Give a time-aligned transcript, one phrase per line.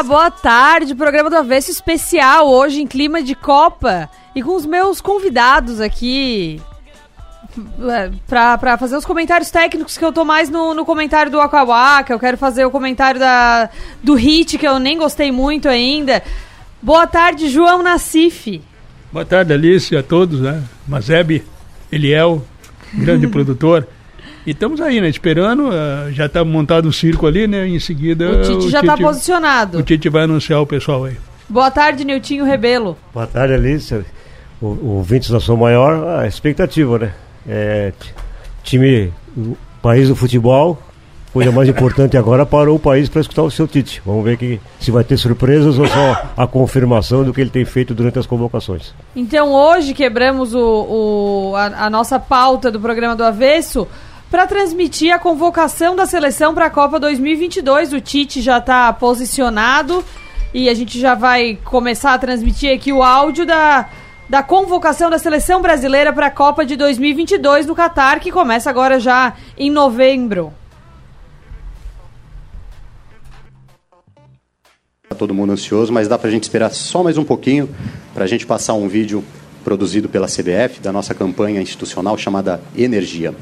[0.00, 0.94] Olá, boa tarde.
[0.94, 6.58] Programa do Avesso especial hoje em clima de Copa e com os meus convidados aqui
[7.82, 11.38] é, pra, pra fazer os comentários técnicos que eu tô mais no, no comentário do
[11.38, 12.14] Aquawaka.
[12.14, 13.68] Eu quero fazer o comentário da,
[14.02, 16.22] do Hit, que eu nem gostei muito ainda.
[16.80, 18.62] Boa tarde, João Nassif.
[19.12, 20.62] Boa tarde, Alice, a todos, né?
[20.88, 21.44] Mazeb,
[21.92, 22.42] Eliel,
[22.94, 23.86] grande produtor.
[24.50, 25.08] E estamos aí, né?
[25.08, 25.68] Esperando.
[25.68, 27.68] Uh, já está montado o circo ali, né?
[27.68, 28.28] Em seguida.
[28.28, 29.78] O Tite o já está posicionado.
[29.78, 31.16] O Tite vai anunciar o pessoal aí.
[31.48, 32.96] Boa tarde, Niltinho Rebelo.
[33.14, 33.94] Boa tarde, Alice.
[34.60, 37.12] O, o Vintes da sua maior a expectativa, né?
[37.48, 37.92] É,
[38.64, 40.82] time, o país do futebol,
[41.32, 44.02] coisa mais importante agora parou o país para escutar o seu Tite.
[44.04, 47.64] Vamos ver que, se vai ter surpresas ou só a confirmação do que ele tem
[47.64, 48.92] feito durante as convocações.
[49.14, 53.86] Então hoje quebramos o, o a, a nossa pauta do programa do Avesso
[54.30, 57.92] para transmitir a convocação da seleção para a Copa 2022.
[57.92, 60.04] O Tite já está posicionado
[60.54, 63.90] e a gente já vai começar a transmitir aqui o áudio da,
[64.28, 69.00] da convocação da seleção brasileira para a Copa de 2022 no Catar, que começa agora
[69.00, 70.52] já em novembro.
[75.08, 77.68] Tá todo mundo ansioso, mas dá para a gente esperar só mais um pouquinho
[78.14, 79.24] para a gente passar um vídeo
[79.64, 83.34] produzido pela CBF da nossa campanha institucional chamada Energia.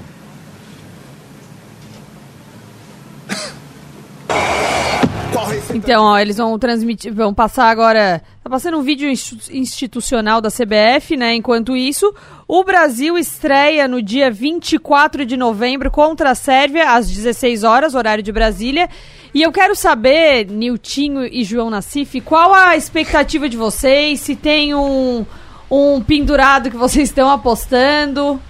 [5.78, 8.20] Então, ó, eles vão transmitir, vão passar agora.
[8.42, 11.34] Tá passando um vídeo institucional da CBF, né?
[11.36, 12.12] Enquanto isso,
[12.48, 18.24] o Brasil estreia no dia 24 de novembro contra a Sérvia, às 16 horas, horário
[18.24, 18.88] de Brasília.
[19.32, 24.18] E eu quero saber, Niltinho e João Nassif, qual a expectativa de vocês?
[24.20, 25.24] Se tem um,
[25.70, 28.40] um pendurado que vocês estão apostando?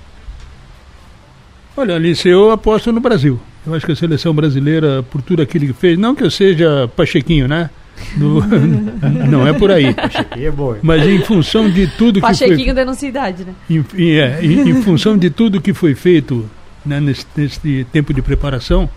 [1.76, 3.38] Olha, Alice, eu aposto no Brasil.
[3.68, 6.88] Eu acho que a seleção brasileira, por tudo aquilo que fez, não que eu seja
[6.96, 7.68] Pachequinho, né?
[8.16, 8.40] Do,
[9.28, 9.92] não é por aí.
[9.92, 10.76] Pachequinho é bom.
[10.82, 12.48] Mas em função de tudo Pachequinho que foi...
[12.48, 13.52] Pachequinho denuncia idade, né?
[13.68, 13.84] Em,
[14.18, 16.48] é, em, em, função de tudo que foi feito
[16.84, 18.88] né, nesse, nesse tempo de preparação,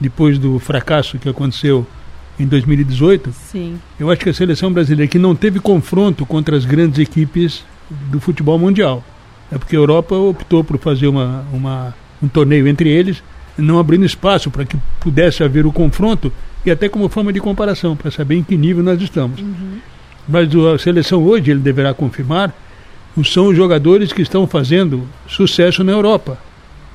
[0.00, 1.86] depois do fracasso que aconteceu
[2.36, 3.78] em 2018, Sim.
[3.98, 7.64] eu acho que a seleção brasileira que não teve confronto contra as grandes equipes
[8.10, 9.04] do futebol mundial.
[9.52, 13.22] É porque a Europa optou por fazer uma, uma, um torneio entre eles
[13.56, 16.32] não abrindo espaço para que pudesse haver o confronto
[16.64, 19.40] e até como forma de comparação, para saber em que nível nós estamos.
[19.40, 19.78] Uhum.
[20.28, 22.52] Mas a seleção hoje, ele deverá confirmar,
[23.24, 26.38] são os jogadores que estão fazendo sucesso na Europa.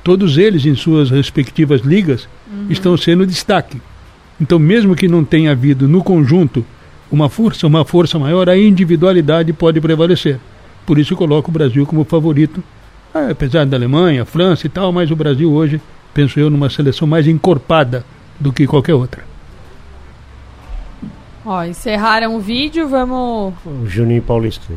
[0.04, 2.66] Todos eles, em suas respectivas ligas, uhum.
[2.68, 3.80] estão sendo destaque.
[4.40, 6.64] Então, mesmo que não tenha havido no conjunto
[7.10, 10.38] uma força, uma força maior, a individualidade pode prevalecer.
[10.84, 12.62] Por isso coloco o Brasil como favorito,
[13.14, 15.80] ah, apesar da Alemanha, França e tal, mas o Brasil hoje
[16.12, 18.04] penso eu, numa seleção mais encorpada
[18.38, 19.24] do que qualquer outra.
[21.44, 23.54] Ó, encerraram o vídeo, vamos.
[23.66, 24.72] O Juninho Paulista.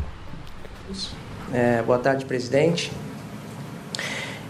[1.52, 2.90] É, boa tarde, presidente.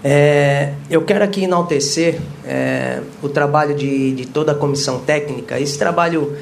[0.03, 5.79] É, eu quero aqui enaltecer é, o trabalho de, de toda a comissão técnica, esse
[5.79, 6.37] trabalho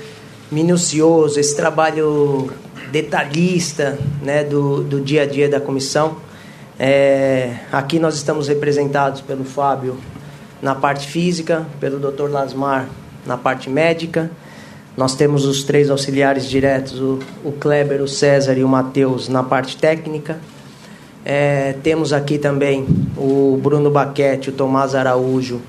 [0.50, 2.50] minucioso, esse trabalho
[2.92, 6.18] detalhista né, do, do dia a dia da comissão.
[6.78, 9.96] É, aqui nós estamos representados pelo Fábio
[10.62, 12.30] na parte física, pelo Dr.
[12.30, 12.88] Lasmar
[13.26, 14.30] na parte médica.
[14.96, 19.42] Nós temos os três auxiliares diretos, o, o Kleber, o César e o Matheus na
[19.42, 20.38] parte técnica.
[21.24, 25.60] É, temos aqui também o Bruno Baquete, o Tomás Araújo,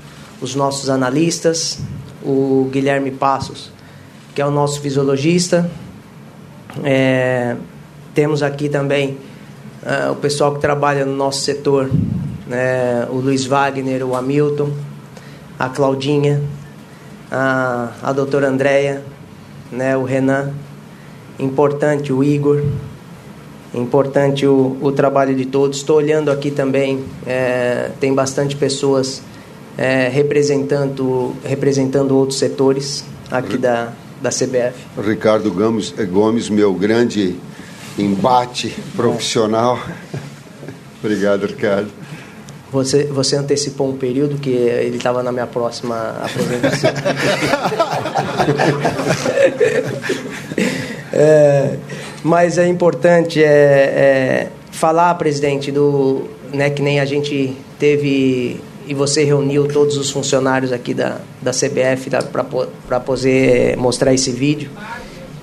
[0.41, 1.79] os nossos analistas,
[2.23, 3.71] o Guilherme Passos,
[4.33, 5.69] que é o nosso fisiologista.
[6.83, 7.55] É,
[8.13, 9.17] temos aqui também
[9.83, 11.89] uh, o pessoal que trabalha no nosso setor,
[12.47, 14.71] né, o Luiz Wagner, o Hamilton,
[15.57, 16.41] a Claudinha,
[17.31, 19.03] a, a doutora Andréia,
[19.71, 20.53] né, o Renan,
[21.39, 22.63] importante o Igor,
[23.73, 25.77] importante o, o trabalho de todos.
[25.77, 29.21] Estou olhando aqui também, é, tem bastante pessoas
[29.77, 33.91] é, representando, representando outros setores aqui da,
[34.21, 34.75] da CBF.
[34.97, 37.35] Ricardo Gomes, Gomes meu grande
[37.97, 39.79] embate profissional.
[41.03, 42.04] Obrigado, Ricardo.
[42.75, 46.91] Você, você antecipou um período que ele estava na minha próxima apresentação.
[51.13, 51.77] é,
[52.21, 56.23] mas é importante é, é, falar, presidente, do,
[56.53, 61.51] né, que nem a gente teve e você reuniu todos os funcionários aqui da, da
[61.51, 62.09] CBF
[62.87, 64.69] para poder mostrar esse vídeo.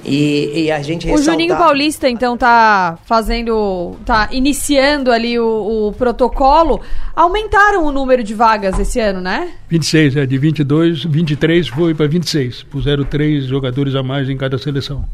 [0.05, 1.33] E, e a gente O ressaltar...
[1.35, 3.95] Juninho Paulista, então, tá fazendo.
[4.05, 6.81] tá iniciando ali o, o protocolo.
[7.15, 9.53] Aumentaram o número de vagas esse ano, né?
[9.69, 12.65] 26, é, de 22, 23 foi para 26.
[12.65, 15.05] Puseram três jogadores a mais em cada seleção.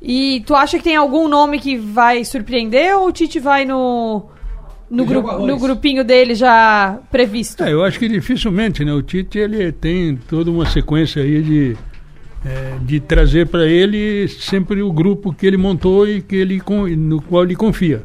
[0.00, 4.24] E tu acha que tem algum nome que vai surpreender ou o Tite vai no.
[4.88, 7.64] No, gru- no grupinho dele já previsto?
[7.64, 8.92] É, eu acho que dificilmente, né?
[8.92, 11.76] O Tite ele tem toda uma sequência aí de,
[12.46, 16.62] é, de trazer para ele sempre o grupo que ele montou e que ele
[16.96, 18.02] no qual ele confia.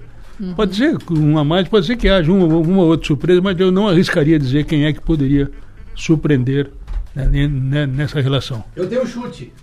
[0.56, 3.72] Pode ser um a mais, pode ser que haja uma, uma outra surpresa, mas eu
[3.72, 5.52] não arriscaria dizer quem é que poderia
[5.96, 6.72] surpreender
[7.16, 8.64] né, ne- ne- nessa relação.
[8.76, 9.54] Eu tenho um chute.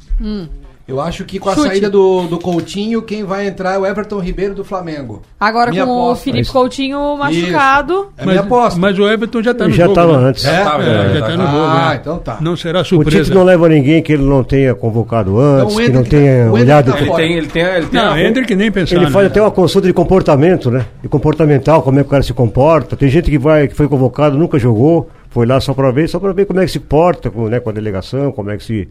[0.88, 1.54] Eu acho que com a.
[1.54, 1.68] Chute.
[1.68, 5.20] saída do, do Coutinho, quem vai entrar é o Everton Ribeiro do Flamengo.
[5.38, 6.12] Agora Minha com aposta.
[6.30, 6.48] o Felipe.
[6.50, 8.06] Coutinho machucado.
[8.16, 8.80] É minha aposta.
[8.80, 9.92] mas o Everton já está no Já jogo.
[10.00, 10.28] estava né?
[10.28, 10.44] antes.
[10.46, 10.48] É?
[10.48, 11.14] É, Tá, já tá.
[11.18, 11.64] está no jogo.
[11.66, 11.98] Ah, né?
[12.00, 12.38] então tá.
[12.40, 13.24] Não será O surpresa.
[13.24, 16.08] Tite não leva ninguém que ele não tenha convocado antes, Então, o que não tá-
[16.10, 16.92] tenha o Hendrick olhado.
[16.92, 18.96] tá Ele tem, ele tem, ele tem Não, a- Hendrick nem pensar.
[18.96, 19.30] Ele faz né?
[19.30, 20.86] até uma consulta de comportamento, né?
[21.02, 22.96] De comportamental, como é que o cara se comporta.
[22.96, 26.18] Tem gente que vai, que foi convocado, nunca jogou, foi lá só para ver, só
[26.18, 28.64] para ver como é que se porta com, né, com a delegação, como é que
[28.64, 28.88] se.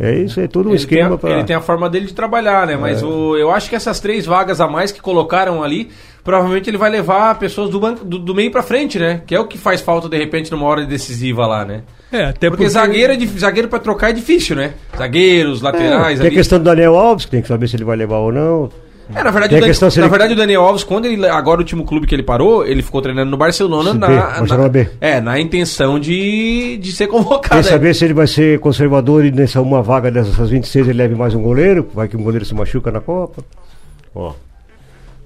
[0.00, 1.30] É isso, é todo um Ele tem, esquema a, para.
[1.30, 2.76] ele tem a forma dele de trabalhar, né?
[2.76, 5.90] Mas o, eu acho que essas três vagas a mais que colocaram ali,
[6.24, 9.22] provavelmente ele vai levar pessoas do, banco, do, do meio pra frente, né?
[9.24, 11.82] Que é o que faz falta de repente numa hora decisiva lá, né?
[12.10, 14.72] É, até Porque, zagueiro, é dif- zagueiro pra trocar é difícil, né?
[14.98, 16.36] Zagueiros, laterais Tem a ali.
[16.36, 18.68] questão do Daniel Alves, que tem que saber se ele vai levar ou não.
[19.12, 21.26] É, na verdade, o Dan- na ele- verdade, o Daniel Alves, quando ele.
[21.26, 24.62] Agora o último clube que ele parou, ele ficou treinando no Barcelona CB, na, Barcelona
[24.62, 24.88] na- B.
[25.00, 27.48] É, na intenção de, de ser convocado.
[27.50, 27.62] Quer né?
[27.62, 31.34] saber se ele vai ser conservador e nessa uma vaga dessas 26 ele leve mais
[31.34, 33.42] um goleiro, vai que um goleiro se machuca na Copa.
[34.14, 34.32] Ó.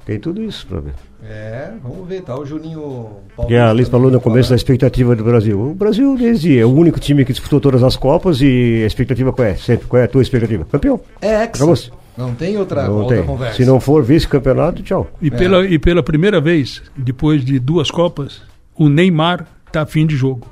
[0.04, 0.92] Tem tudo isso pra ver.
[1.28, 3.08] É, vamos ver, tá o Juninho
[3.46, 5.60] Que a Alice falou no começo da expectativa do Brasil.
[5.60, 9.32] O Brasil, desde é o único time que disputou todas as Copas e a expectativa
[9.32, 9.54] qual é?
[9.56, 10.64] Sempre, qual é a tua expectativa?
[10.70, 10.98] Campeão.
[11.20, 11.50] É, ex.
[11.56, 11.90] Acabou-se.
[12.18, 13.24] Não tem outra, Não outra tem.
[13.26, 13.56] conversa.
[13.56, 15.08] Se não for vice-campeonato, tchau.
[15.22, 18.42] E, pela, e pela primeira vez, depois de duas Copas,
[18.76, 20.46] o Neymar está a fim de jogo.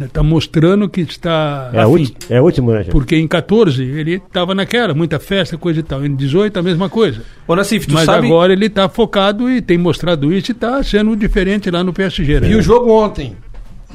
[0.00, 1.90] Está mostrando que está É a, a fim.
[1.90, 2.92] ulti- é a última, né, gente?
[2.92, 6.06] Porque em 14 ele estava naquela, muita festa, coisa e tal.
[6.06, 7.22] Em 18 a mesma coisa.
[7.48, 8.28] Ô, Nassif, tu Mas sabe.
[8.28, 12.38] agora ele está focado e tem mostrado isso e está sendo diferente lá no PSG.
[12.38, 12.48] né?
[12.50, 13.36] E o jogo ontem?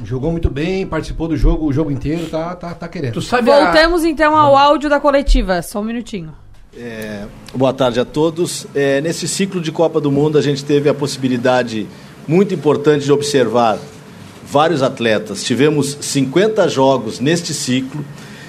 [0.04, 3.14] Jogou muito bem, participou do jogo o jogo inteiro, tá, tá, tá querendo.
[3.14, 5.62] Tu sabe a- Voltamos então ao áudio da coletiva.
[5.62, 6.34] Só um minutinho.
[6.76, 8.66] É, boa tarde a todos.
[8.74, 11.86] É, nesse ciclo de Copa do Mundo, a gente teve a possibilidade
[12.26, 13.78] muito importante de observar
[14.44, 15.44] vários atletas.
[15.44, 18.04] Tivemos 50 jogos neste ciclo,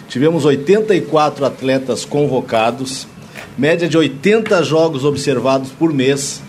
[0.10, 3.08] tivemos 84 atletas convocados,
[3.56, 6.42] média de 80 jogos observados por mês,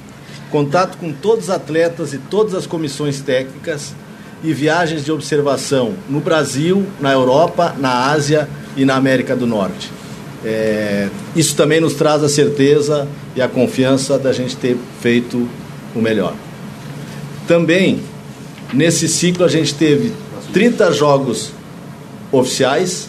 [0.50, 3.94] contato com todos os atletas e todas as comissões técnicas
[4.42, 10.05] e viagens de observação no Brasil, na Europa, na Ásia e na América do Norte.
[10.48, 15.48] É, isso também nos traz a certeza e a confiança da gente ter feito
[15.92, 16.34] o melhor.
[17.48, 17.98] Também,
[18.72, 20.12] nesse ciclo, a gente teve
[20.52, 21.50] 30 jogos
[22.30, 23.08] oficiais,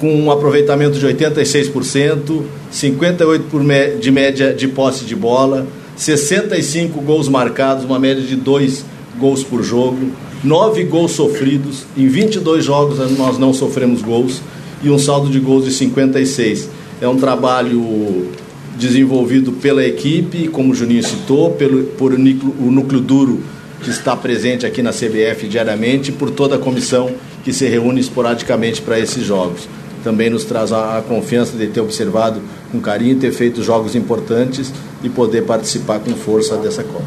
[0.00, 2.42] com um aproveitamento de 86%,
[2.72, 5.64] 58% por mé- de média de posse de bola,
[5.96, 8.84] 65 gols marcados, uma média de 2
[9.16, 10.10] gols por jogo,
[10.42, 14.40] 9 gols sofridos, em 22 jogos nós não sofremos gols,
[14.82, 16.68] e um saldo de gols de 56.
[17.00, 18.30] É um trabalho
[18.76, 23.40] desenvolvido pela equipe, como o Juninho citou, pelo, por o núcleo, o núcleo duro
[23.82, 27.10] que está presente aqui na CBF diariamente, por toda a comissão
[27.44, 29.68] que se reúne esporadicamente para esses jogos.
[30.04, 32.40] Também nos traz a, a confiança de ter observado
[32.70, 37.04] com carinho, ter feito jogos importantes e poder participar com força dessa Copa.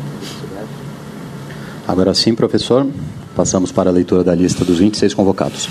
[1.87, 2.85] Agora sim, professor,
[3.35, 5.69] passamos para a leitura da lista dos 26 convocados.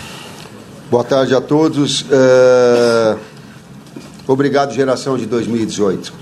[0.91, 2.05] Boa tarde a todos.
[2.11, 3.17] É,
[4.27, 6.13] Obrigado, geração de 2018.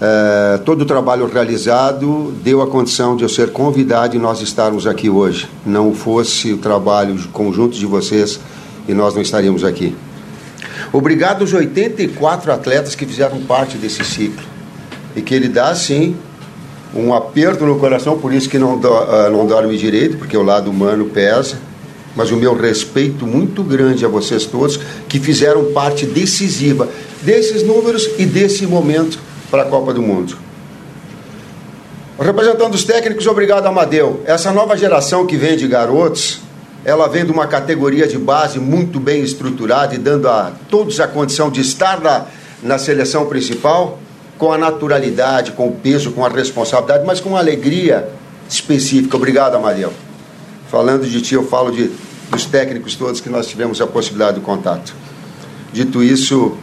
[0.00, 4.86] É, Todo o trabalho realizado deu a condição de eu ser convidado e nós estarmos
[4.86, 5.48] aqui hoje.
[5.66, 8.40] Não fosse o trabalho conjunto de vocês
[8.88, 9.94] e nós não estaríamos aqui.
[10.92, 14.44] Obrigado aos 84 atletas que fizeram parte desse ciclo
[15.14, 16.16] e que ele dá, sim,
[16.94, 20.42] um aperto no coração, por isso que não, do, ah, não dorme direito, porque o
[20.42, 21.56] lado humano pesa.
[22.14, 24.78] Mas o meu respeito muito grande a vocês todos
[25.08, 26.88] que fizeram parte decisiva
[27.22, 29.18] desses números e desse momento
[29.50, 30.36] para a Copa do Mundo.
[32.18, 34.22] Representando os técnicos, obrigado Amadeu.
[34.24, 36.40] Essa nova geração que vem de garotos,
[36.84, 41.08] ela vem de uma categoria de base muito bem estruturada e dando a todos a
[41.08, 42.26] condição de estar na,
[42.62, 43.98] na seleção principal
[44.38, 48.08] com a naturalidade, com o peso, com a responsabilidade, mas com uma alegria
[48.48, 49.16] específica.
[49.16, 49.92] Obrigado, Amadeu.
[50.72, 51.90] Falando de ti, eu falo de,
[52.30, 54.94] dos técnicos todos que nós tivemos a possibilidade de contato.
[55.70, 56.56] Dito isso,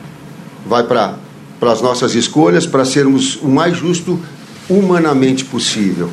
[0.65, 1.19] vai para
[1.61, 4.19] as nossas escolhas para sermos o mais justo
[4.67, 6.09] humanamente possível.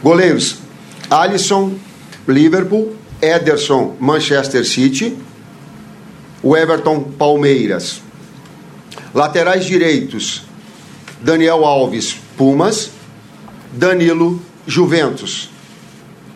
[0.00, 0.58] Goleiros:
[1.10, 1.74] Alisson,
[2.28, 5.18] Liverpool, Ederson, Manchester City,
[6.40, 8.00] o Everton, Palmeiras.
[9.12, 10.44] Laterais direitos:
[11.20, 12.92] Daniel Alves, Pumas,
[13.72, 15.48] Danilo, Juventus.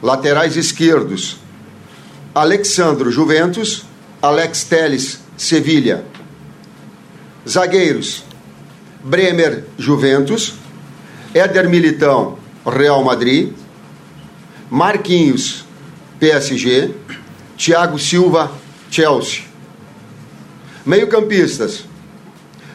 [0.03, 1.37] Laterais esquerdos:
[2.35, 3.85] Alexandro, Juventus,
[4.23, 6.05] Alex Teles, Sevilha.
[7.47, 8.25] Zagueiros:
[9.05, 10.55] Bremer, Juventus,
[11.35, 13.53] Éder Militão, Real Madrid,
[14.71, 15.67] Marquinhos,
[16.19, 16.95] PSG,
[17.59, 18.51] Thiago Silva,
[18.91, 19.43] Chelsea.
[20.87, 21.85] Meio-campistas: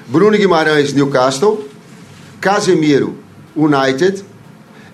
[0.07, 1.67] Bruno Guimarães, Newcastle,
[2.39, 3.17] Casemiro,
[3.55, 4.23] United,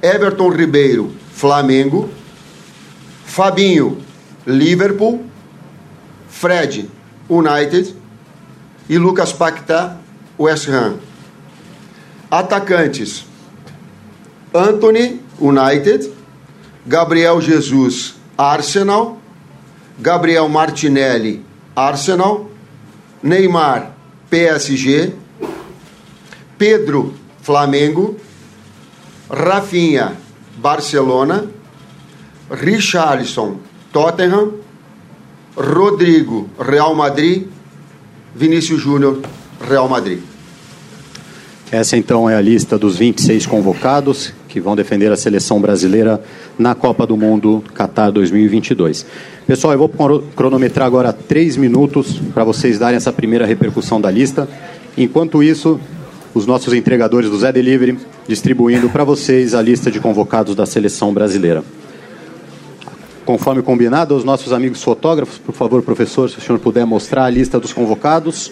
[0.03, 2.10] Everton Ribeiro, Flamengo,
[3.25, 4.01] Fabinho,
[4.45, 5.25] Liverpool,
[6.27, 6.89] Fred,
[7.29, 8.03] United.
[8.89, 9.98] E Lucas Paquetá,
[10.38, 11.00] West Ham.
[12.29, 13.25] Atacantes:
[14.53, 16.13] Anthony, United,
[16.86, 19.22] Gabriel Jesus, Arsenal,
[20.01, 22.51] Gabriel Martinelli, Arsenal,
[23.24, 23.93] Neymar,
[24.29, 25.13] PSG,
[26.57, 28.19] Pedro, Flamengo,
[29.29, 30.13] Rafinha,
[30.57, 31.45] Barcelona,
[32.49, 33.57] Richarlison,
[33.91, 34.53] Tottenham,
[35.55, 37.47] Rodrigo, Real Madrid,
[38.35, 39.19] Vinícius Júnior,
[39.61, 40.19] Real Madrid.
[41.71, 46.23] Essa então é a lista dos 26 convocados que vão defender a seleção brasileira
[46.59, 49.03] na Copa do Mundo Qatar 2022.
[49.47, 49.89] Pessoal, eu vou
[50.35, 54.47] cronometrar agora três minutos para vocês darem essa primeira repercussão da lista.
[54.95, 55.79] Enquanto isso,
[56.33, 61.13] os nossos entregadores do Zé Delivery distribuindo para vocês a lista de convocados da seleção
[61.13, 61.63] brasileira.
[63.25, 67.29] Conforme combinado, os nossos amigos fotógrafos, por favor, professor, se o senhor puder mostrar a
[67.29, 68.51] lista dos convocados.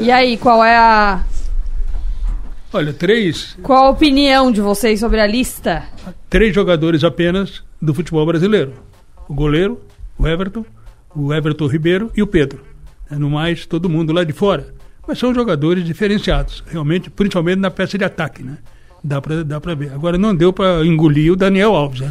[0.00, 1.24] E aí, qual é a.
[2.72, 3.56] Olha, três.
[3.62, 5.84] Qual a opinião de vocês sobre a lista?
[6.28, 8.74] Três jogadores apenas do futebol brasileiro:
[9.26, 9.80] o goleiro,
[10.18, 10.64] o Everton,
[11.14, 12.62] o Everton Ribeiro e o Pedro.
[13.10, 14.74] É, no mais, todo mundo lá de fora.
[15.06, 18.58] Mas são jogadores diferenciados, realmente, principalmente na peça de ataque, né?
[19.06, 19.92] Dá pra, dá pra ver.
[19.94, 22.10] Agora não deu pra engolir o Daniel Alves, né?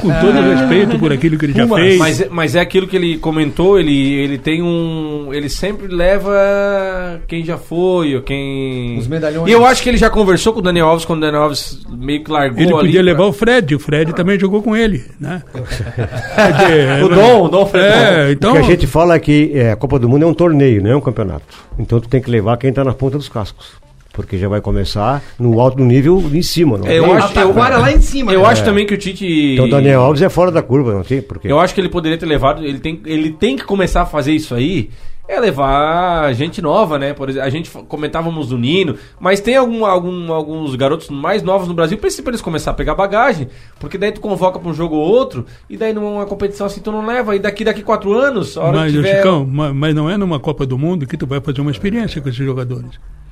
[0.00, 1.98] Com todo o respeito por aquilo que ele já fez.
[1.98, 5.28] Mas, é- mas é aquilo que ele comentou, ele, ele tem um.
[5.34, 8.96] Ele sempre leva quem já foi, ou quem.
[8.98, 9.48] Os medalhões.
[9.48, 11.82] E eu acho que ele já conversou com o Daniel Alves quando o Daniel Alves
[11.90, 12.80] meio que largou Ele ali.
[12.86, 15.42] podia levar pra- o Fred, o Fred também jogou com ele, né?
[17.04, 17.86] O Dom, o Dom Fred.
[17.86, 18.52] É, então.
[18.52, 20.82] o que a gente fala é que é, a Copa do Mundo é um torneio,
[20.82, 21.44] não é um campeonato.
[21.78, 23.72] Então tu tem que levar quem está na ponta dos cascos.
[24.12, 26.76] Porque já vai começar no alto nível em cima.
[26.78, 28.46] Não É, eu acho, eu, Taquara lá em cima, Eu né?
[28.48, 29.52] acho também que o Tite.
[29.54, 31.22] Então o Daniel Alves é fora da curva, não tem?
[31.22, 32.64] Porque Eu acho que ele poderia ter levado.
[32.64, 34.90] Ele tem, ele tem que começar a fazer isso aí.
[35.28, 37.14] É levar gente nova, né?
[37.14, 41.68] Por exemplo, a gente comentávamos do Nino, mas tem algum, algum- alguns garotos mais novos
[41.68, 43.46] no Brasil pra eles- pra eles começar a pegar bagagem,
[43.78, 46.90] porque daí tu convoca pra um jogo ou outro, e daí numa competição assim tu
[46.90, 49.16] não leva, e daqui daqui quatro anos, a hora Mas, que tiver...
[49.18, 52.20] Chicão, ma- mas não é numa Copa do Mundo que tu vai fazer uma experiência
[52.20, 52.90] com esses jogadores.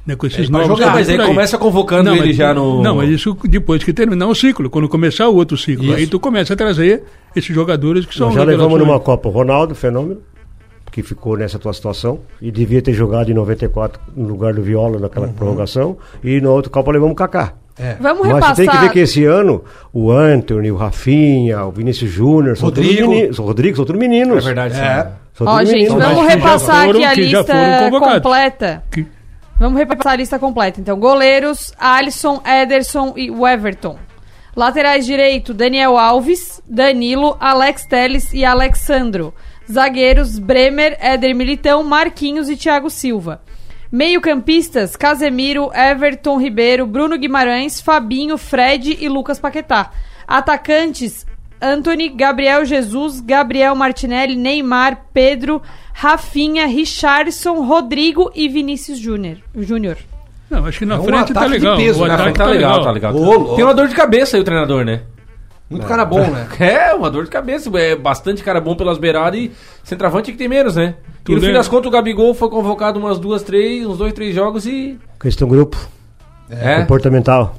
[0.08, 2.82] Né, com esses É, novos jogar, que mas aí começa convocando ele mas- já no-
[2.82, 5.84] Não, mas isso depois que terminar o ciclo, quando começar o outro ciclo.
[5.84, 5.94] Isso.
[5.96, 7.02] Aí tu começa a trazer
[7.36, 10.22] esses jogadores que são nós já levamos numa Copa o Ronaldo, fenômeno,
[10.90, 14.98] que ficou nessa tua situação e devia ter jogado em 94 no lugar do Viola
[14.98, 15.98] naquela prorrogação.
[16.24, 17.52] E na outra Copa levamos o Kaká.
[17.78, 17.96] É.
[18.00, 18.56] Vamos Mas repassar.
[18.56, 19.62] você tem que ver que esse ano
[19.92, 23.10] o Anthony, o Rafinha, o Vinícius Júnior, são todos Rodrigo.
[23.10, 23.38] meninos.
[23.38, 24.42] O Rodrigo são todos meninos.
[24.42, 24.74] É verdade.
[24.80, 25.06] É.
[25.40, 26.02] Ó, todos gente, meninos.
[26.02, 28.82] vamos mas repassar foram- aqui a lista completa.
[28.90, 29.06] Que-
[29.58, 30.80] Vamos repassar a lista completa.
[30.80, 33.98] Então, goleiros, Alisson, Ederson e Everton.
[34.54, 39.34] Laterais direito, Daniel Alves, Danilo, Alex Teles e Alexandro.
[39.70, 43.42] Zagueiros, Bremer, Éder Militão, Marquinhos e Thiago Silva.
[43.90, 49.90] Meio-campistas, Casemiro, Everton Ribeiro, Bruno Guimarães, Fabinho, Fred e Lucas Paquetá.
[50.26, 51.26] Atacantes,
[51.60, 55.60] Anthony, Gabriel Jesus, Gabriel Martinelli, Neymar, Pedro,
[56.00, 59.38] Rafinha, Richarlison, Rodrigo e Vinícius Júnior.
[59.56, 59.96] Júnior.
[60.48, 61.76] Não, acho que na É um frente tá ataque de legal.
[61.76, 62.08] peso, o né?
[62.08, 63.14] Na ataque frente tá legal, tá legal.
[63.16, 63.56] Ô, louco.
[63.56, 65.02] Tem uma dor de cabeça aí o treinador, né?
[65.68, 66.46] Muito cara bom, né?
[66.60, 67.68] É, uma dor de cabeça.
[67.76, 69.50] É bastante cara bom pelas beiradas e
[69.82, 70.94] centroavante que tem menos, né?
[71.28, 74.12] E no fim é- das contas o Gabigol foi convocado umas duas, três, uns dois,
[74.12, 74.96] três jogos e.
[75.20, 75.76] Questão grupo,
[76.48, 76.80] É.
[76.80, 77.56] comportamental.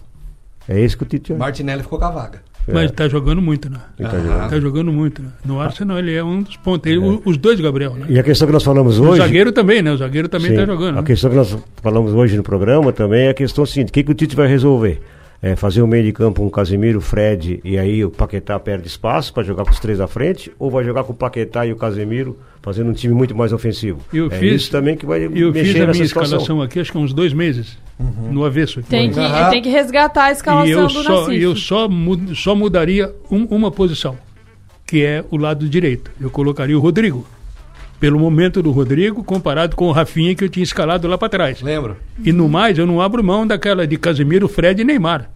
[0.68, 1.34] É isso que o Tite.
[1.34, 2.42] Martinelli ficou com a vaga.
[2.74, 3.80] Mas tá jogando muito, né?
[4.00, 4.50] Ele tá jogando.
[4.50, 5.30] Tá jogando muito, né?
[5.46, 6.90] No Arsenal ele é um dos pontos.
[6.90, 8.06] Ele- o- Os dois, Gabriel, né?
[8.10, 9.18] E a questão que nós falamos O hoje.
[9.22, 9.92] zagueiro também, né?
[9.92, 10.98] O zagueiro também Sim, tá jogando.
[10.98, 11.04] A né?
[11.08, 14.12] questão que nós falamos hoje no programa também é a questão seguinte: o que, que
[14.12, 15.02] o Tite vai resolver?
[15.42, 18.88] é, fazer um meio de campo com um Casemiro, Fred e aí o Paquetá perde
[18.90, 21.72] espaço para jogar com os três à frente, ou vai jogar com o Paquetá e
[21.72, 24.00] o Casemiro fazendo um time muito mais ofensivo.
[24.14, 26.92] Eu é fiz- isso também que vai Eu mexer fiz a minha escalação aqui, acho
[26.92, 28.82] que há uns dois meses, no avesso.
[28.84, 29.50] Tem que, Aham.
[29.50, 31.42] tem que resgatar a escalação e eu do só, Nassif.
[31.42, 34.18] eu só, mu- só mudaria um- uma posição,
[34.88, 36.10] que é o lado direito.
[36.20, 37.26] Eu colocaria o Rodrigo.
[38.00, 41.62] Pelo momento do Rodrigo, comparado com o Rafinha que eu tinha escalado lá para trás.
[41.62, 41.98] Lembro.
[42.24, 45.30] E no mais, eu não abro mão daquela de Casemiro, Fred e Neymar.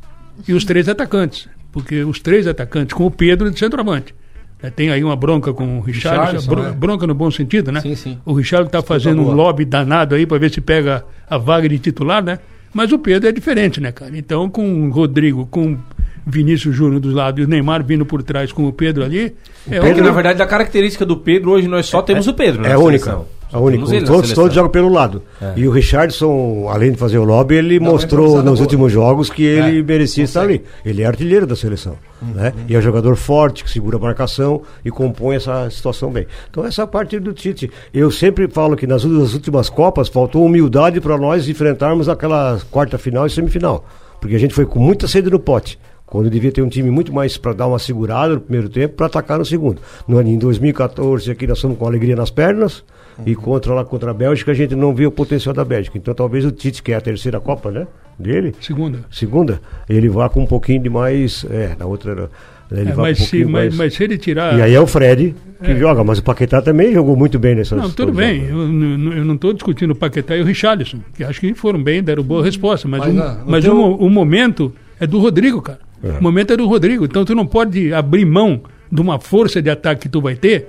[0.48, 1.50] E os três atacantes.
[1.74, 4.16] Porque os três atacantes, com o Pedro de centroavante.
[4.64, 6.72] É, Tem aí uma bronca com o Richard, bron- né?
[6.72, 7.82] bronca no bom sentido, né?
[7.82, 8.18] Sim, sim.
[8.26, 11.78] O Richard está fazendo um lobby danado aí para ver se pega a vaga de
[11.80, 12.40] titular, né?
[12.74, 14.18] Mas o Pedro é diferente, né, cara?
[14.18, 15.78] Então, com o Rodrigo, com
[16.26, 19.36] Vinícius Júnior dos lados e o Neymar vindo por trás com o Pedro ali,
[19.70, 22.66] é Porque, outro- na verdade, a característica do Pedro hoje nós só temos o Pedro.
[22.66, 23.20] É única.
[23.54, 24.06] A Só única.
[24.06, 25.22] Todos, todos jogam pelo lado.
[25.42, 25.54] É.
[25.56, 28.62] E o Richardson, além de fazer o lobby, ele uma mostrou nos boa.
[28.62, 30.64] últimos jogos que ele É, merecia estar ali.
[30.84, 31.96] Ele é artilheiro da seleção.
[32.22, 32.54] Né?
[32.68, 36.26] E é um jogador forte, que segura a marcação e compõe essa situação bem.
[36.50, 37.70] Então, essa é parte do Tite.
[37.94, 43.26] Eu sempre falo que nas últimas Copas faltou humildade para nós enfrentarmos aquela quarta final
[43.28, 43.86] e semifinal.
[44.20, 45.78] Porque a gente foi com muita sede no pote.
[46.06, 49.08] Quando devia ter um time muito mais para dar uma segurada no primeiro tempo, para
[49.08, 49.82] atacar no segundo.
[50.08, 52.84] No ano em 2014, aqui nós fomos com alegria nas pernas,
[53.26, 55.98] e contra lá contra a Bélgica, a gente não viu o potencial da Bélgica.
[55.98, 57.88] Então talvez o Tite, que é a terceira Copa, né?
[58.18, 59.00] Dele, segunda.
[59.12, 61.46] segunda, ele vá com um pouquinho de mais.
[61.50, 62.30] É, na outra.
[62.72, 63.76] Ele É, vá mas, um se, pouquinho mas, mais.
[63.76, 64.58] mas se ele tirar.
[64.58, 67.76] E aí é o Fred que joga, mas o Paquetá também jogou muito bem nessa
[67.76, 68.46] Não, tudo bem.
[68.46, 71.82] Eu, n- eu não estou discutindo o Paquetá e o Richarlison, que acho que foram
[71.82, 72.88] bem, deram boa resposta.
[72.88, 75.80] Mas, Mas, o, não, no mas teu- o, mo- o momento é do Rodrigo, cara.
[76.20, 77.06] O momento é do Rodrigo.
[77.06, 80.68] Então tu não pode abrir mão de uma força de ataque que tu vai ter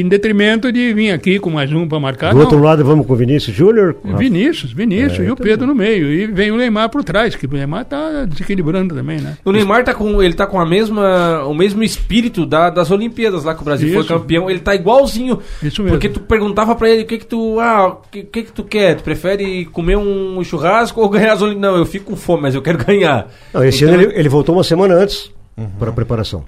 [0.00, 2.30] em detrimento de vir aqui com mais um para marcar.
[2.30, 2.42] Do não.
[2.42, 3.96] outro lado, vamos com o Vinícius Júnior.
[4.16, 6.06] Vinícius, Vinícius É, e o Pedro no meio.
[6.12, 9.36] E vem o Neymar por trás, que o Neymar tá desequilibrando também, né?
[9.44, 13.44] O Neymar tá com, ele tá com a mesma, o mesmo espírito da- das Olimpíadas
[13.44, 14.08] lá que o Brasil foi Isso.
[14.08, 14.48] campeão.
[14.50, 15.38] Ele tá igualzinho.
[15.62, 15.96] Isso mesmo.
[15.96, 18.64] Porque tu perguntava pra ele o que que tu, ah, o que, que que tu
[18.64, 18.96] quer?
[18.96, 21.72] Tu prefere comer um churrasco ou ganhar as Olimpíadas?
[21.72, 23.28] Não, eu fico com fome, mas eu quero ganhar.
[23.52, 25.30] Não, esse Então- ano ele, ele voltou uma semana antes
[25.78, 26.44] para a preparação.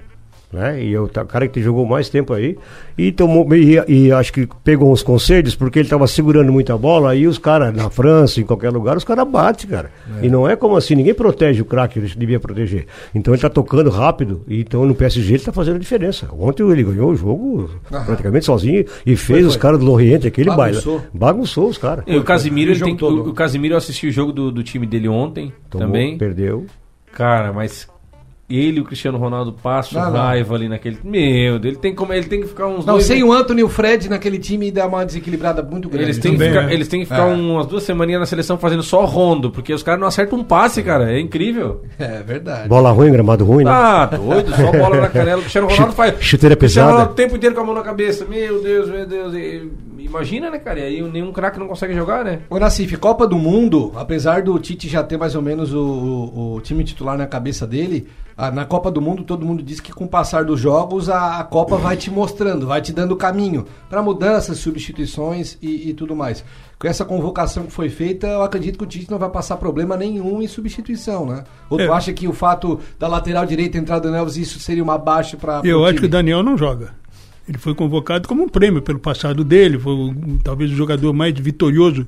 [0.55, 0.81] Né?
[0.81, 2.57] E eu, tá- o cara que jogou mais tempo aí.
[2.97, 7.11] E tomou e, e acho que pegou uns conselhos porque ele estava segurando muita bola
[7.11, 9.91] aí os caras na França em qualquer lugar os caras batem cara.
[10.21, 12.85] E não é como assim ninguém protege o craque ele devia proteger.
[13.13, 16.29] Então ele está tocando rápido e então no PSG ele está fazendo a diferença.
[16.39, 20.99] Ontem ele ganhou o jogo praticamente sozinho e fez os caras do Lorient aquele Bagunçou.
[20.99, 21.09] baile.
[21.13, 21.67] Bagunçou.
[21.67, 24.51] Os caras o Casimiro, o ele tem, o, o Casimiro eu assisti o jogo do,
[24.53, 26.17] do time dele ontem Tomou, também.
[26.17, 26.65] perdeu.
[27.11, 27.87] Cara, mas
[28.47, 30.19] ele e o Cristiano Ronaldo passam Não, não.
[30.19, 30.99] raiva ali naquele.
[31.03, 33.05] Meu Deus, ele tem como ele tem que ficar uns Não, dois.
[33.05, 36.05] sem o Anthony e o Fred naquele time dá uma desequilibrada muito grande.
[36.05, 36.73] Eles têm, que ficar, é.
[36.73, 37.33] eles têm que ficar É.
[37.33, 40.83] umas duas semaninhas na seleção fazendo só rondo, porque os caras não acertam um passe,
[40.83, 41.11] cara.
[41.11, 41.81] É incrível.
[41.97, 42.69] É verdade.
[42.69, 45.39] bola ruim gramado ruim né Ah, doido, só bola na canela.
[45.39, 46.15] O Cristiano Ronaldo faz.
[46.21, 46.91] chuteira Cristiano pesada.
[46.91, 48.25] Ronaldo o tempo inteiro com a mão na cabeça.
[48.25, 49.33] Meu Deus, meu Deus.
[49.33, 50.79] E- imagina, né, cara?
[50.79, 52.41] E aí nenhum craque não consegue jogar, né?
[52.47, 56.55] Ô Nassif, Copa do Mundo, apesar do Tite já ter mais ou menos o, o-
[56.57, 60.03] o time titular na cabeça dele, na Copa do Mundo todo mundo diz que com
[60.03, 64.03] o passar dos jogos a, a Copa vai te mostrando, vai te dando caminho para
[64.03, 66.43] mudanças, substituições e, e tudo mais.
[66.77, 69.95] Com essa convocação que foi feita, eu acredito que o Tite não vai passar problema
[69.95, 71.45] nenhum em substituição, né?
[71.69, 71.87] Ou tu É.
[71.89, 75.61] acha que o fato da lateral direita entrar do Neves, isso seria uma baixa para
[75.63, 76.93] Eu acho que o Daniel não joga.
[77.47, 79.95] Ele foi convocado como um prêmio pelo passado dele, foi
[80.43, 82.05] talvez o jogador mais vitorioso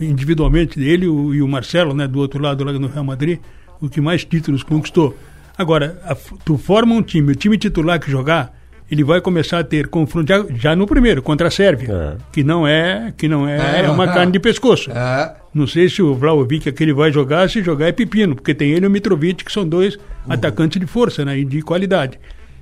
[0.00, 3.38] individualmente, ele o- e o Marcelo, né, do outro lado lá no Real Madrid,
[3.80, 5.14] o que mais títulos conquistou.
[5.60, 8.56] Agora, a tu forma um time, o time titular que jogar,
[8.90, 12.16] ele vai começar a ter confronto já, já no primeiro contra a Sérvia, É.
[12.32, 14.14] que não é que não é, É, uma não.
[14.14, 14.90] carne de pescoço.
[14.90, 18.54] É, Não sei se o Vlaovic que ele vai jogar, se jogar é pepino, porque
[18.54, 22.18] tem ele e o Mitrovic, que são dois atacantes de força né, e de qualidade.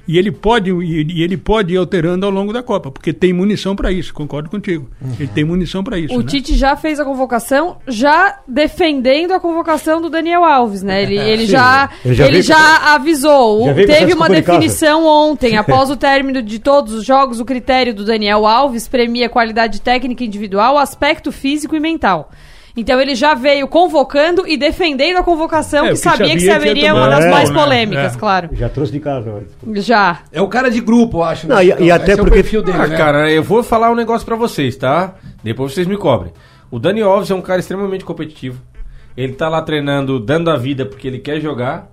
[0.09, 3.77] E ele pode e, ele pode ir alterando ao longo da Copa, porque tem munição
[3.77, 4.89] para isso, concordo contigo.
[5.21, 6.15] Ele tem munição para isso.
[6.15, 6.27] O né?
[6.27, 11.03] Tite já fez a convocação, já defendendo a convocação do Daniel Alves, né?
[11.03, 13.67] Ele, ele Sim, já, ele já ele já avisou.
[13.67, 18.03] já teve uma definição ontem, após o término de todos os jogos, o critério do
[18.03, 22.31] Daniel Alves premia qualidade técnica individual, aspecto físico e mental.
[22.77, 26.95] Então ele já veio convocando e defendendo a convocação, É, que que sabia que seria
[26.95, 27.61] uma das É, mais né?
[27.61, 28.19] polêmicas, É.
[28.19, 28.49] claro.
[28.53, 29.43] já trouxe de casa.
[29.77, 30.21] Já.
[30.33, 31.49] é o cara de grupo, eu acho.
[31.49, 31.87] Não, né, e- Chicão?
[31.87, 32.97] e até Esse é o porque- perfil dele, ah, né?
[32.97, 35.15] cara, eu vou falar um negócio pra vocês, tá?
[35.43, 36.33] Depois vocês me cobrem.
[36.71, 38.61] O Dani Alves é um cara extremamente competitivo.
[39.17, 41.91] Ele tá lá treinando, dando a vida porque ele quer jogar.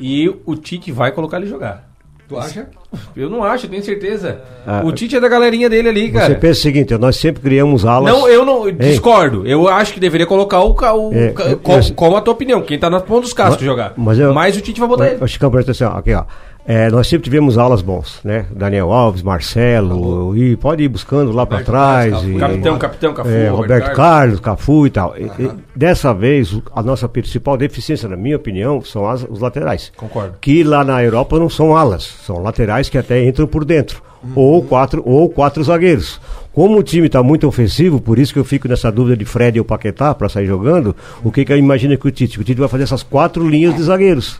[0.00, 1.88] E o Tite vai colocar ele jogar.
[2.28, 2.68] Tu acha?
[3.16, 4.40] Eu não acho, eu tenho certeza.
[4.66, 6.34] Ah, o Tite é da galerinha dele ali, Você cara.
[6.34, 8.12] pensa o seguinte, nós sempre criamos alas.
[8.12, 9.46] Não, eu não eu discordo.
[9.46, 10.74] Eu acho que deveria colocar o,
[11.08, 11.58] o É, ca- eu-
[11.94, 12.60] qual a tua opinião?
[12.62, 13.94] Quem tá na ponta dos cascos Mas- jogar.
[13.96, 15.22] mas eu- Mas o Tite vai botar ele.
[15.24, 16.24] Ô, Chicão, presta atenção, aqui, ó.
[16.64, 18.46] É, nós sempre tivemos alas bons, né?
[18.54, 22.12] Daniel Alves, Marcelo, e pode ir buscando lá pra Roberto trás.
[22.12, 23.96] Carlos, e- Capitão, capitão, Cafu, é, Roberto Carlos.
[23.96, 25.14] Carlos, Cafu e tal.
[25.18, 29.92] E- e dessa vez, a nossa principal deficiência, na minha opinião, são as- os laterais.
[29.96, 30.34] Concordo.
[30.40, 34.00] Que lá na Europa não são alas, são laterais que até entram por dentro.
[34.36, 36.20] Ou, quatro, ou quatro zagueiros.
[36.52, 39.58] Como o time está muito ofensivo, por isso que eu fico nessa dúvida de Fred
[39.58, 42.38] ou Paquetá para sair jogando, o que que eu imagino que o Tite?
[42.38, 44.38] O Tite vai fazer essas quatro linhas de zagueiros.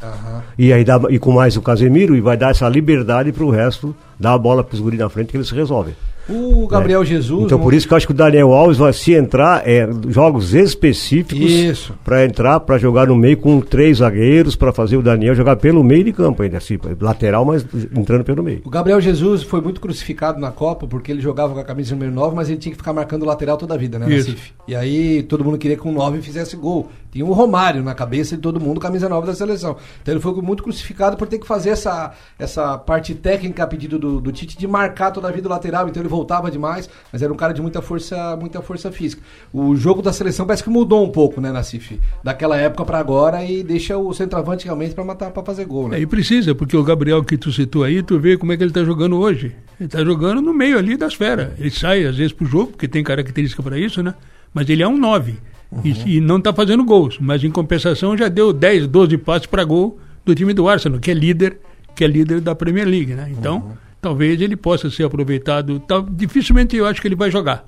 [0.58, 3.50] E aí dá, e com mais o Casemiro, e vai dar essa liberdade para o
[3.50, 5.94] resto, dar a bola para os guris na frente que eles se resolvem.
[6.28, 7.44] O Gabriel Jesus.
[7.44, 10.54] Então por isso que eu acho que o Daniel Alves vai se entrar é, jogos
[10.54, 15.56] específicos para entrar para jogar no meio com três zagueiros para fazer o Daniel jogar
[15.56, 18.62] pelo meio de campo ainda assim, lateral, mas entrando pelo meio.
[18.64, 22.12] O Gabriel Jesus foi muito crucificado na Copa porque ele jogava com a camisa número
[22.12, 24.30] 9, mas ele tinha que ficar marcando o lateral toda a vida, né, Isso.
[24.30, 24.52] Nacife?
[24.66, 26.88] E aí todo mundo queria que um 9 fizesse gol.
[27.12, 29.76] Tinha o Romário na cabeça de todo mundo, camisa 9 da seleção.
[30.00, 33.98] Então ele foi muito crucificado por ter que fazer essa, essa parte técnica a pedido
[33.98, 37.30] do, do Tite de marcar toda a vida lateral, então ele voltava demais, mas era
[37.30, 39.22] um cara de muita força, muita força física.
[39.52, 42.00] O jogo da seleção parece que mudou um pouco, né, Nacife?
[42.24, 45.98] Daquela época pra agora e deixa o centroavante realmente pra matar, para fazer gol, né?
[45.98, 48.62] É, e precisa, porque o Gabriel que tu citou aí, tu vê como é que
[48.62, 49.54] ele está jogando hoje.
[49.78, 51.54] Ele está jogando no meio ali da esfera.
[51.58, 54.14] Ele sai às vezes pro jogo, porque tem característica para isso, né?
[54.54, 55.51] Mas ele é um 9.
[55.84, 57.18] E, e não está fazendo gols.
[57.20, 61.10] Mas em compensação já deu 10, 12 passes para gol do time do Arsenal, que
[61.10, 61.58] é líder,
[61.94, 63.32] que é líder da Premier League, né?
[63.36, 65.80] Então, talvez ele possa ser aproveitado.
[65.80, 67.64] Tal, dificilmente eu acho que ele vai jogar.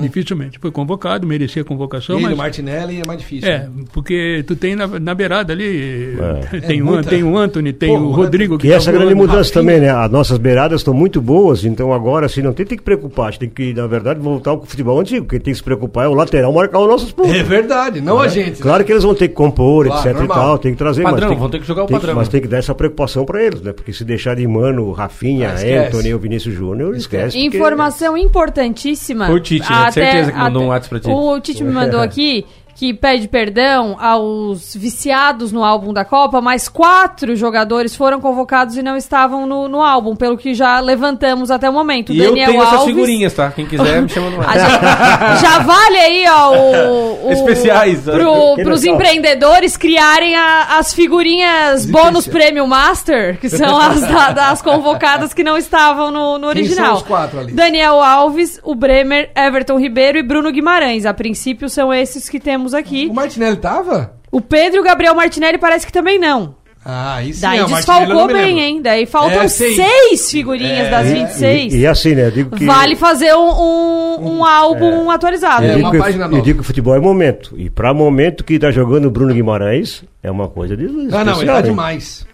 [0.00, 0.58] Dificilmente.
[0.58, 3.48] Foi convocado, merecia a convocação, Ele, mas o Martinelli é mais difícil.
[3.48, 3.70] é, né?
[3.92, 6.16] porque tu tem na, na beirada ali,
[6.66, 8.58] tem, É o, muita- tem o Anthony, tem Pô, o o Rodrigo.
[8.58, 9.90] Que tá essa é a grande mudança também, né?
[9.90, 13.30] As nossas beiradas estão muito boas, então agora assim não tem, tem que preocupar, a
[13.30, 15.26] gente tem que, na verdade, voltar ao futebol antigo.
[15.26, 17.32] Quem tem que se preocupar é o lateral marcar os nossos pontos.
[17.34, 18.50] É verdade, não a gente.
[18.50, 18.56] né?
[18.60, 20.36] Claro que eles vão ter que compor, Claro, etc normal.
[20.36, 22.14] e tal, tem que trazer Padrão, mas tem, vão ter que jogar o tem padrão.
[22.14, 23.72] Mas tem que dar essa preocupação para eles, né?
[23.72, 25.86] Porque se deixar de Mano, Rafinha, Ah.
[25.86, 27.38] Anthony ou Vinícius Júnior, esquece.
[27.40, 29.26] porque- Informação importantíssima.
[29.26, 29.90] Foi o Tite, né?
[29.90, 31.08] Certeza que mandou um WhatsApp pra ti.
[31.10, 36.68] O Tite me mandou aqui que pede perdão aos viciados no álbum da Copa, mas
[36.68, 41.68] quatro jogadores foram convocados e não estavam no, no álbum, pelo que já levantamos até
[41.68, 42.12] o momento.
[42.12, 43.50] E eu tenho essas figurinhas, tá?
[43.50, 45.36] Quem quiser me chama no A WhatsApp.
[45.36, 48.14] gente- já vale aí, ó, o, o- Especiais, né?
[48.18, 54.32] Pro, Que pros empreendedores criarem a- as figurinhas bônus prêmio master, que são as da-
[54.32, 56.96] das convocadas que não estavam no, no original.
[56.96, 57.52] os quatro ali?
[57.52, 61.04] Daniel Alves, o Bremer, Everton Ribeiro e Bruno Guimarães.
[61.06, 63.08] A princípio são esses que temos aqui.
[63.10, 64.14] O Martinelli tava?
[64.30, 66.54] O Pedro e o Gabriel Martinelli parece que também não.
[66.84, 67.40] Ah, sim.
[67.40, 68.60] Daí é, eu desfalcou bem, lembro.
[68.60, 68.82] hein?
[68.82, 69.76] Daí faltam É, sei.
[69.76, 71.74] seis figurinhas das E- 26.
[71.74, 72.26] E, e assim, né?
[72.26, 72.64] Eu digo que.
[72.64, 75.64] Vale fazer um, um, um álbum atualizado.
[75.64, 76.42] É, eu digo, uma que, página eu nova.
[76.42, 77.54] digo que o futebol é momento.
[77.56, 80.86] E para momento que tá jogando o Bruno Guimarães, é uma coisa de.
[81.12, 81.62] Ah, não, ele tá hein?
[81.62, 82.26] demais.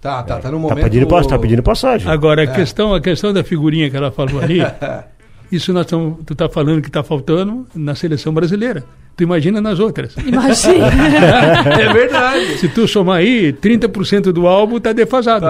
[0.00, 0.84] Tá, tá, tá no Tá momento.
[0.84, 2.08] pedindo, pass- tá pedindo passagem.
[2.10, 4.60] Agora, a, questão, a questão da figurinha que ela falou ali,
[5.50, 8.84] isso nós tamo, tu tá falando que está faltando na seleção brasileira.
[9.20, 10.14] Tu imagina nas outras.
[10.16, 10.86] Imagina.
[11.78, 12.56] É verdade.
[12.56, 15.44] Se tu somar aí, 30% do álbum está defasado.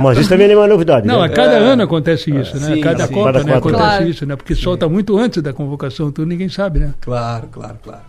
[0.00, 1.04] Mas isso também não é uma novidade.
[1.04, 1.26] Não, né?
[1.26, 2.66] a cada ano acontece isso, né?
[2.66, 3.14] sim, a cada sim.
[3.14, 4.10] Copa Cada né, acontece anos.
[4.10, 4.36] isso, né?
[4.36, 6.94] Porque solta muito antes da convocação, tudo ninguém sabe, né?
[7.00, 8.02] Claro, claro, claro.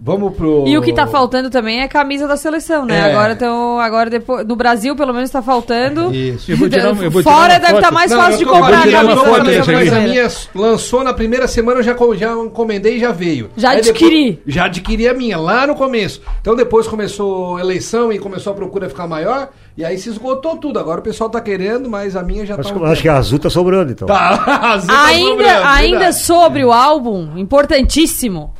[0.00, 0.64] Vamos pro.
[0.66, 2.96] E o que tá faltando também é a camisa da seleção, né?
[2.98, 3.10] É.
[3.12, 6.14] Agora, então, agora depois, no Brasil, pelo menos, tá faltando.
[6.14, 6.52] Isso.
[6.52, 9.14] Eu vou tirar, eu vou Fora deve estar mais Não, fácil de comprar a camisa
[9.16, 13.50] da mas a minha lançou na primeira semana, eu já, já encomendei e já veio.
[13.56, 14.30] Já Aí adquiri.
[14.34, 16.22] depois- já adquiri a minha, lá no começo.
[16.40, 20.56] Então depois começou a eleição e começou a procura ficar maior, e aí se esgotou
[20.56, 20.78] tudo.
[20.78, 22.78] Agora o pessoal tá querendo, mas a minha já Acho, tá...
[22.78, 24.06] que- acho que a azul tá sobrando, então.
[24.06, 26.16] Tá, azul tá Ainda, sobrando, ainda verdade.
[26.22, 28.54] sobre o álbum, importantíssimo.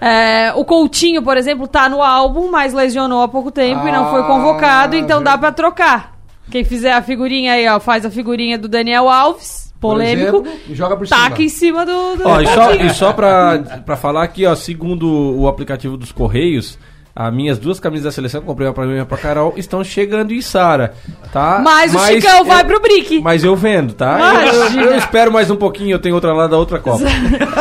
[0.00, 4.10] É, o Coutinho, por exemplo, tá no álbum, mas lesionou há pouco tempo e não
[4.10, 6.16] foi Ah, convocado, então dá pra trocar.
[6.50, 10.52] Quem fizer a figurinha aí, ó, faz a figurinha do Daniel Alves, Por polêmico, exemplo,
[10.68, 11.20] e joga por cima.
[11.28, 14.54] taca em cima do, do Ó, e só, e só pra, pra falar aqui, ó,
[14.54, 15.06] segundo
[15.38, 16.78] o aplicativo dos Correios,
[17.20, 19.82] as minhas duas camisas da seleção, comprei uma pra mim e uma pra Carol, estão
[19.82, 20.94] chegando em Sara,
[21.32, 21.60] tá?
[21.64, 23.20] Mas o Chicão vai pro Brick.
[23.20, 24.46] Mas eu vendo, tá?
[24.46, 27.04] Eu, eu espero mais um pouquinho, eu tenho outra lá da outra Copa.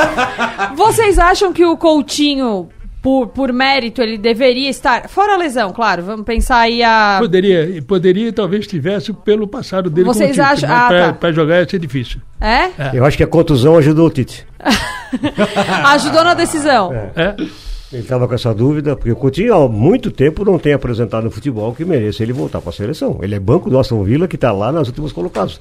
[0.78, 2.70] Vocês acham que o Coutinho,
[3.02, 5.10] por, por mérito, ele deveria estar.
[5.10, 7.17] Fora a lesão, claro, vamos pensar aí a.
[7.20, 11.13] Poderia, poderia talvez tivesse pelo passado dele Vocês Tite, acham- mas ah, pra, tá.
[11.13, 12.22] pra jogar ia ser difícil.
[12.39, 12.70] É?
[12.96, 14.46] Eu acho que a contusão ajudou o Tite.
[15.84, 16.93] Ajudou na decisão.
[17.15, 17.36] É?
[17.93, 21.32] Ele estava com essa dúvida, porque o Coutinho há muito tempo não tem apresentado no
[21.32, 23.19] futebol que mereça ele voltar para a seleção.
[23.21, 25.58] Ele é banco do Aston Villa que está lá nas últimas colocadas.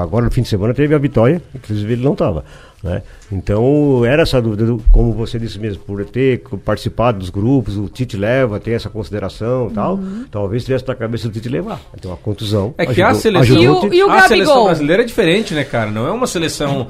[0.00, 2.44] Agora no fim de semana teve a vitória, inclusive ele não estava.
[2.84, 3.02] Né?
[3.32, 7.88] Então era essa dúvida, do- como você disse mesmo, por ter participado dos grupos, o
[7.88, 9.98] Tite leva, tem essa consideração e tal.
[10.30, 11.80] Talvez tivesse na cabeça do Tite levar.
[11.98, 12.74] Então a contusão.
[12.78, 14.64] É que a seleção- ajudou E o- e o a seleção Gabigol?
[14.66, 15.90] brasileira é diferente, né, cara?
[15.90, 16.88] Não é uma seleção.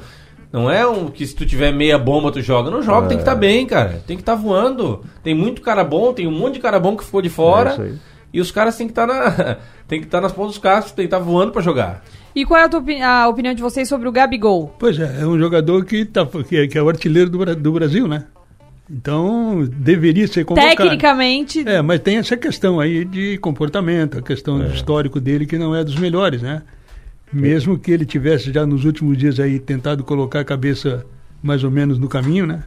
[0.55, 2.71] Não é um que se tu tiver meia bomba tu joga.
[2.71, 4.01] Não joga, tem que estar bem, cara.
[4.07, 5.03] Tem que estar voando.
[5.23, 7.35] Tem muito cara bom, tem um monte de cara bom que ficou de É isso
[7.35, 7.81] fora.
[7.81, 7.93] aí.
[8.33, 9.57] e os caras têm que estar na.
[9.87, 12.03] tem que estar nas pontas dos cascos, tem que estar voando pra jogar.
[12.35, 14.75] E qual é a, tua opi- a opinião de vocês sobre o Gabigol?
[14.79, 17.71] Pois é, é um jogador que, tá, que, é, que é o artilheiro do, do
[17.71, 18.25] Brasil, né?
[18.89, 20.75] Então, deveria ser convocado.
[20.75, 25.57] Tecnicamente, É, mas tem essa questão aí de comportamento, a questão do histórico dele que
[25.57, 26.61] não é dos melhores, né?
[27.33, 31.05] Mesmo que ele tivesse já nos últimos dias aí tentado colocar a cabeça
[31.41, 32.63] mais ou menos no caminho, né?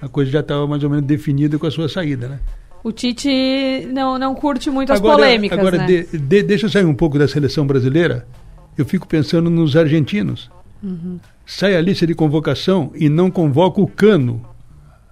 [0.00, 2.40] A coisa já estava mais ou menos definida com a sua saída, né?
[2.84, 5.86] o Tite não, não curte muito as polêmicas, agora né?
[5.86, 8.26] de- de- deixa eu sair um pouco da seleção brasileira.
[8.78, 10.48] Eu fico pensando nos argentinos.
[10.82, 11.18] Uhum.
[11.44, 14.40] Sai a lista de convocação e não convoca o Cano,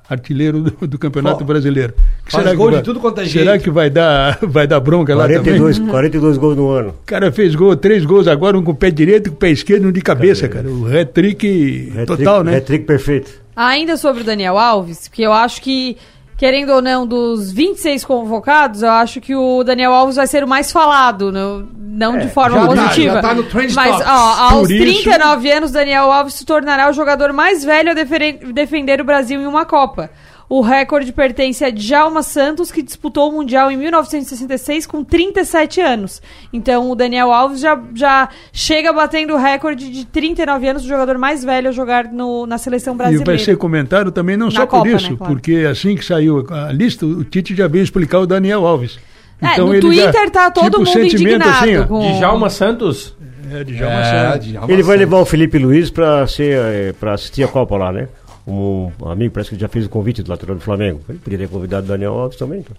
[0.08, 1.92] artilheiro do, do Campeonato Ó, Brasileiro.
[2.24, 3.64] Que faz será que gol de vai- tudo quanto é Será jeito.
[3.64, 5.58] que vai dar, vai dar bronca lá também?
[5.58, 6.88] 42, 42 gols no ano.
[6.90, 9.38] O cara fez gol, três gols agora, um com o pé direito e com o
[9.38, 10.68] pé esquerdo e um de cabeça, cara.
[10.68, 12.56] O hat-trick total, né?
[12.56, 13.30] Hat-trick perfeito.
[13.54, 15.96] Ainda sobre o Daniel Alves, que eu acho que,
[16.37, 20.49] querendo ou não, dos 26 convocados, eu acho que o Daniel Alves vai ser o
[20.49, 23.14] mais falado, não, não de forma já tá, positiva.
[23.14, 24.05] já tá no trend Mas, ó,
[24.51, 28.53] aos Por isso- 39 anos, Daniel Alves se tornará o jogador mais velho a deferen-
[28.53, 30.11] defender o Brasil em uma Copa.
[30.48, 36.22] O recorde pertence a Djalma Santos, que disputou o Mundial em 1966 com 37 anos.
[36.52, 41.18] Então o Daniel Alves já, já chega batendo o recorde de 39 anos, o jogador
[41.18, 43.24] mais velho a jogar no- na seleção E brasileira.
[43.24, 45.32] vai ser comentado também não Na só por Copa, isso, né, claro.
[45.35, 48.98] porque assim que saiu a lista, o Tite já veio explicar o Daniel Alves.
[49.42, 53.14] É, no ele Twitter tá todo tipo, mundo sentimento indignado assim, ó, com- Djalma Santos.
[53.52, 54.46] É, Djalma É, Santos.
[54.46, 55.11] Djalma Ele vai Santos.
[55.11, 58.09] levar o Felipe Luiz para ser eh, para assistir a Copa lá, né?
[58.46, 61.00] Um amigo parece que já fez o convite do lateral do Flamengo.
[61.09, 62.61] Ele podia ter convidado o Daniel Alves também.
[62.61, 62.76] Então.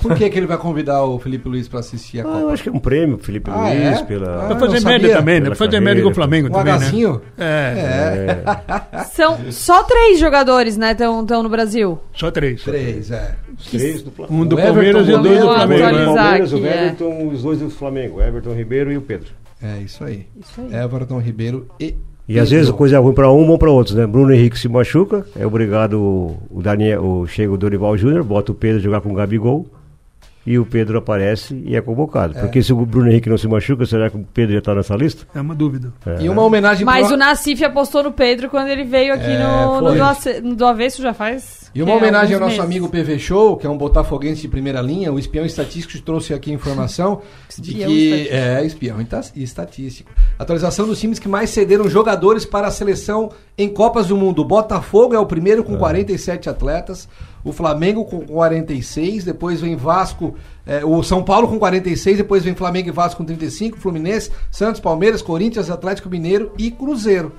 [0.00, 2.38] Por que, que ele vai convidar o Felipe Luiz pra assistir a Ah, Copa?
[2.38, 4.04] eu acho que é um prêmio pro Felipe Ah, Luiz é?
[4.04, 5.48] pela Ah, não fazer média também, né?
[5.48, 7.20] Vai fazer média com o Flamengo Um também, agacinho?
[7.36, 8.44] né?
[8.96, 11.98] É, São só três jogadores, né, estão no Brasil.
[12.14, 12.62] só três.
[12.62, 13.34] Três, é.
[13.70, 14.40] três do Flamengo.
[14.42, 15.82] Um do Everton, Palmeiras e o dois do Flamengo.
[15.82, 15.88] né?
[15.88, 16.84] O Palmeiras, o aqui, é.
[16.84, 19.30] Everton, os dois do Flamengo, Everton Ribeiro e o Pedro.
[19.60, 20.26] É isso aí.
[20.40, 20.74] Isso aí.
[20.80, 21.96] Everton Ribeiro e.
[22.28, 24.06] E às vezes coisa ruim para um, bom para outros, né?
[24.06, 28.52] Bruno Henrique se machuca, é obrigado o, o Daniel, o, chega o Dorival Júnior, bota
[28.52, 29.66] o Pedro jogar com o Gabigol
[30.50, 32.34] e o Pedro aparece e é convocado.
[32.34, 34.96] Porque se o Bruno Henrique não se machuca, será que o Pedro já está nessa
[34.96, 35.26] lista?
[35.34, 35.92] É uma dúvida.
[36.06, 36.22] É.
[36.22, 39.38] E uma homenagem Mas pro- o Nassif apostou no Pedro quando ele veio aqui É,
[39.42, 41.58] no, no, do, no do Avesso já faz.
[41.74, 42.64] E uma que, homenagem ao nosso meses.
[42.64, 46.50] amigo PV Show, que é um botafoguense de primeira linha, o espião estatístico trouxe aqui
[46.50, 47.20] a informação
[47.58, 50.10] de que é espião ita- estatístico.
[50.38, 54.40] Atualização dos times que mais cederam jogadores para a seleção em Copas do Mundo.
[54.40, 57.06] O Botafogo é o primeiro com 47 atletas,
[57.44, 62.54] o Flamengo com 46, depois vem Vasco, é, o São Paulo com 46, depois vem
[62.54, 67.32] Flamengo e Vasco com 35, Fluminense, Santos, Palmeiras, Corinthians, Atlético Mineiro e Cruzeiro.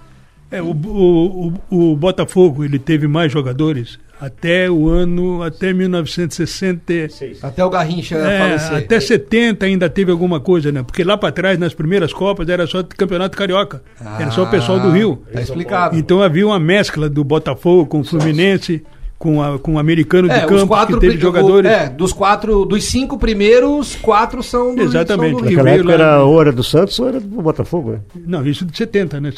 [0.51, 7.07] É, o, o, o, o Botafogo ele teve mais jogadores até o ano, até 1960.
[7.41, 8.77] Até o Garrincha É, falecer.
[8.77, 10.83] até 70 ainda teve alguma coisa, né?
[10.83, 13.81] Porque lá para trás, nas primeiras Copas, era só campeonato carioca.
[14.19, 15.21] era só o pessoal do Rio.
[15.31, 15.95] Tá explicado.
[15.97, 18.83] Então havia uma mescla do Botafogo com o Fluminense,
[19.19, 21.69] com, a, com o americano de É, campo, quatro que teve jogadores.
[21.69, 25.31] o- é, dos quatro, dos cinco primeiros, quatro são do, Exatamente.
[25.33, 25.57] são do Rio.
[25.57, 27.99] Naquela veio época lá- era ou era do Santos ou era do Botafogo, né?
[28.25, 29.31] Não, isso de 70, né?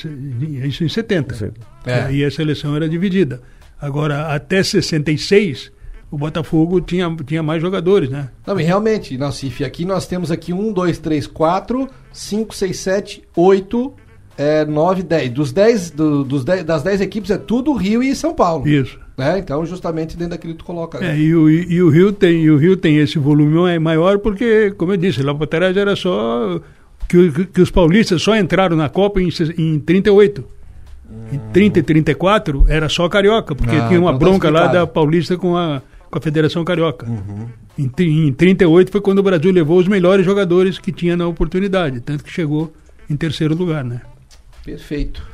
[0.64, 1.34] Isso em 70.
[1.36, 1.52] Sim.
[1.86, 1.98] É.
[1.98, 3.42] E aí a seleção era dividida.
[3.82, 5.72] Agora, até 66,
[6.12, 8.30] o Botafogo tinha, tinha mais jogadores, né?
[8.46, 13.24] Não, e realmente, Nassif, aqui nós temos aqui um, dois, três, quatro, cinco, seis, sete,
[13.36, 13.94] oito,
[14.38, 15.30] é, nove, dez.
[15.32, 18.68] Dos dez, do- dos dez, das dez equipes é tudo Rio e São Paulo.
[18.68, 19.00] Isso.
[19.18, 19.40] Né?
[19.40, 21.00] Então, justamente dentro daquilo que tu coloca.
[21.00, 21.12] né?
[21.14, 24.18] É, e, o, e, e o Rio tem, o Rio tem esse volume ma- maior
[24.20, 26.60] porque, como eu disse, lá para trás era só
[27.08, 30.44] que, o- que os paulistas só entraram na Copa em, em 38.
[31.32, 34.68] Em 30 e 34 era só carioca, porque Ah, tinha uma então tá bronca lá
[34.68, 37.06] da Paulista com a, com a Federação Carioca.
[37.06, 37.48] Uhum.
[37.78, 42.00] Em, em 38 foi quando o Brasil levou os melhores jogadores que tinha na oportunidade,
[42.00, 42.72] tanto que chegou
[43.10, 44.02] em terceiro lugar, né?
[44.66, 45.30] Perfeito.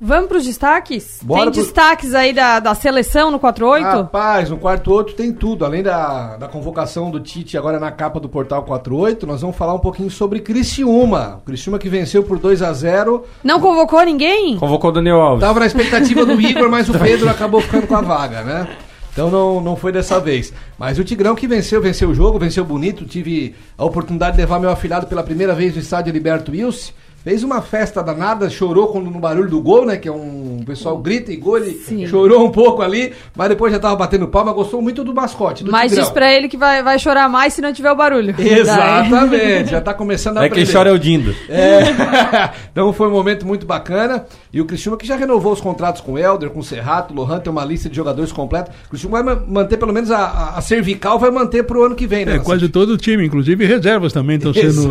[0.00, 1.18] Vamos pros destaques?
[1.24, 3.84] Bora Tem pro- destaques aí da, da seleção no 48?
[3.84, 5.64] Rapaz, no quarto outro tem tudo.
[5.64, 9.74] Além da, da convocação do Tite agora na capa do Portal 48, nós vamos falar
[9.74, 11.40] um pouquinho sobre Criciúma.
[11.42, 14.56] O Criciúma que venceu por 2 a 0 Não convocou ninguém?
[14.56, 15.40] Convocou o Daniel Alves.
[15.44, 18.68] Tava na expectativa do Igor, mas o Pedro acabou ficando com a vaga, né?
[19.12, 20.52] Então não, não foi dessa vez.
[20.78, 23.04] Mas o Tigrão que venceu, venceu o jogo, venceu bonito.
[23.04, 26.92] Tive a oportunidade de levar meu afilhado pela primeira vez no estádio Liberto Wilson.
[27.24, 29.96] Fez uma festa danada, chorou quando no barulho do gol, né?
[29.96, 32.06] Que é um o pessoal grita e gol, ele Sim.
[32.06, 35.70] chorou um pouco ali, mas depois já tava batendo palma, gostou muito do mascote, do
[35.70, 36.04] Mas Tigrão.
[36.04, 38.34] diz pra ele que vai, vai chorar mais se não tiver o barulho.
[38.38, 41.34] Exatamente, já tá começando a É quem chora é o Dindo.
[41.48, 41.80] É.
[42.72, 44.26] então foi um momento muito bacana.
[44.52, 47.16] E o Cristiano que já renovou os contratos com o Helder, com o Serrato, o
[47.16, 48.72] Lohan tem uma lista de jogadores completa.
[48.86, 52.06] O Cristiano vai ma- manter pelo menos a, a- cervical, vai manter pro ano que
[52.06, 52.36] vem, né?
[52.36, 54.88] É, quase todo o time, inclusive reservas também estão sendo,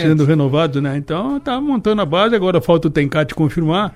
[0.00, 0.96] sendo renovados, né?
[0.96, 3.94] Então tá montando a base, agora falta o Tencate confirmar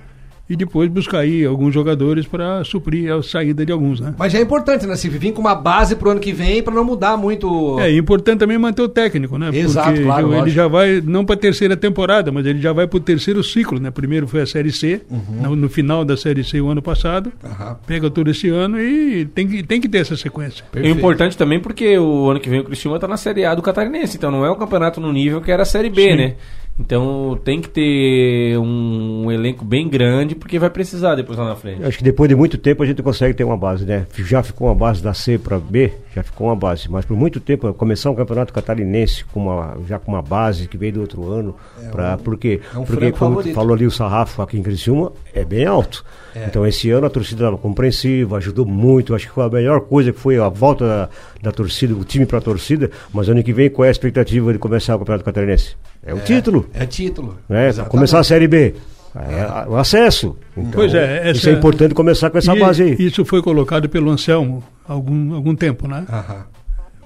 [0.49, 4.15] e depois buscar aí alguns jogadores para suprir a saída de alguns, né?
[4.17, 4.95] Mas já é importante, né?
[4.95, 7.79] Se vir com uma base pro ano que vem pra não mudar muito.
[7.79, 9.51] É importante também manter o técnico, né?
[9.53, 10.49] Exato, Porque claro, ele lógico.
[10.55, 13.79] já vai, não para a terceira temporada, mas ele já vai para o terceiro ciclo,
[13.79, 13.91] né?
[13.91, 15.03] Primeiro foi a Série C,
[15.39, 17.75] no, no final da Série C o ano passado, Uhum.
[17.85, 20.65] Pega todo esse ano e tem que, tem que ter essa sequência.
[20.75, 23.61] É importante também porque o ano que vem o Cristiúma tá na Série A do
[23.61, 26.15] Catarinense, então não é um campeonato no nível que era a Série B, Sim.
[26.17, 26.35] né?
[26.79, 31.83] Então tem que ter um elenco bem grande porque vai precisar depois lá na frente.
[31.83, 34.07] Acho que depois de muito tempo a gente consegue ter uma base, né?
[34.17, 36.89] Já ficou uma base da C para B, já ficou uma base.
[36.89, 40.77] Mas por muito tempo, começar um campeonato catarinense com uma, já com uma base que
[40.77, 41.55] veio do outro ano,
[41.91, 43.51] pra, porque, é um porque como favorito.
[43.51, 46.05] tu falou ali, o sarrafo aqui em Criciúma é bem alto.
[46.47, 49.13] Então esse ano a torcida estava compreensiva, ajudou muito.
[49.13, 51.09] Acho que foi a melhor coisa que foi a volta da,
[51.41, 52.89] da torcida, o time para a torcida.
[53.13, 55.75] Mas ano que vem, qual é a expectativa de começar o campeonato catarinense?
[56.03, 56.69] É o título.
[56.73, 57.37] É título.
[57.47, 57.67] Né?
[57.67, 57.91] Exatamente.
[57.91, 58.75] Começar a Série B.
[59.15, 60.37] É, a- o acesso.
[60.55, 62.95] Então, Pois é, isso essa- é importante começar com essa E base aí.
[62.99, 66.05] Isso foi colocado pelo Anselmo há algum, algum tempo, né?
[66.09, 66.45] Aham.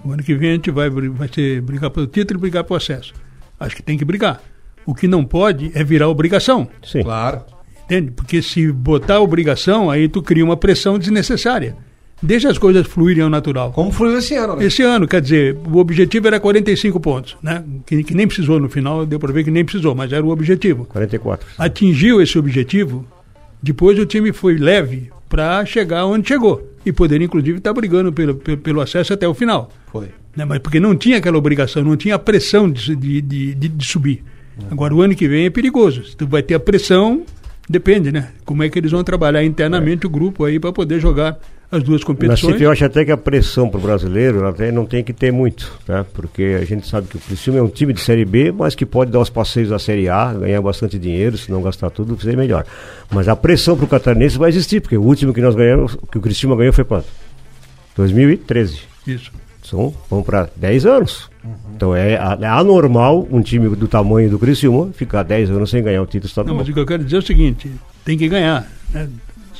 [0.05, 2.75] O ano que vem a gente vai, vai ser brigar pelo título e brigar pelo
[2.77, 3.13] acesso.
[3.59, 4.41] Acho que tem que brigar.
[4.85, 7.03] O que não pode é virar obrigação, Sim.
[7.03, 7.41] Claro.
[7.85, 8.11] entende?
[8.11, 11.77] Porque se botar obrigação, aí tu cria uma pressão desnecessária.
[12.23, 13.71] Deixa as coisas fluírem ao natural.
[13.73, 14.65] Como fluiu esse ano, né?
[14.65, 17.63] Esse ano, quer dizer, o objetivo era 45 pontos, né?
[17.85, 20.29] Que, que nem precisou no final, deu para ver que nem precisou, mas era o
[20.29, 20.85] objetivo.
[20.85, 21.45] 44.
[21.57, 23.05] Atingiu esse objetivo,
[23.61, 28.35] depois o time foi leve para chegar onde chegou e poder, inclusive, estar brigando pelo,
[28.35, 29.69] pelo, pelo acesso até o final.
[29.91, 30.07] Foi.
[30.35, 30.45] né?
[30.45, 33.85] Mas porque não tinha aquela obrigação, não tinha a pressão de, de, de, de- de
[33.85, 34.23] subir.
[34.71, 36.05] Agora, o ano que vem é perigoso.
[36.05, 37.23] Se tu vai ter a pressão,
[37.67, 38.29] depende, né?
[38.45, 41.39] Como é que eles vão trabalhar internamente o grupo aí para poder jogar
[41.75, 42.53] as duas Na competições.
[42.53, 45.31] CIF eu acho até que a pressão para o brasileiro até não tem que ter
[45.31, 46.05] muito, tá?
[46.13, 48.85] Porque a gente sabe que o Criciúma é um time de Série B, mas que
[48.85, 52.37] pode dar os passeios da Série A, ganhar bastante dinheiro, se não gastar tudo, seria
[52.37, 52.65] melhor.
[53.11, 56.17] Mas a pressão para o catarinense vai existir, porque o último que nós ganhamos, que
[56.17, 57.07] o Criciúma ganhou foi quanto?
[57.95, 58.79] 2013.
[59.07, 59.31] Isso.
[59.63, 61.29] São, vão para 10 anos.
[61.75, 66.01] Então é, é anormal um time do tamanho do Criciúma ficar 10 anos sem ganhar
[66.01, 66.55] o título Não, estadual.
[66.57, 67.71] mas o que eu quero dizer é o seguinte:
[68.03, 68.67] tem que ganhar.
[68.91, 69.09] né?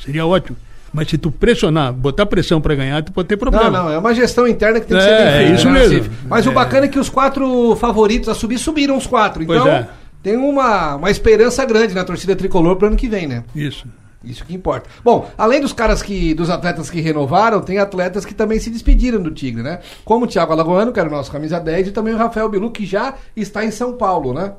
[0.04, 0.56] Seria ótimo.
[0.94, 3.68] Mas se tu pressionar, botar pressão para ganhar, tu pode ter problema.
[3.68, 5.52] Não, não, é uma gestão interna que tem que É, ser bem é feita.
[5.54, 6.14] isso né, mesmo.
[6.28, 9.42] Mas o bacana é que os quatro favoritos a subir subiram os quatro.
[9.42, 9.88] Então é.
[10.22, 13.42] tem uma, uma esperança grande na torcida tricolor pro ano que vem, né?
[13.54, 13.86] Isso.
[14.22, 14.88] Isso que importa.
[15.04, 16.32] Bom, além dos caras que.
[16.32, 19.80] dos atletas que renovaram, tem atletas que também se despediram do Tigre, né?
[20.04, 22.70] Como o Thiago Alagoano, que era o nosso camisa 10, e também o Rafael Bilu,
[22.70, 24.52] que já está em São Paulo, né?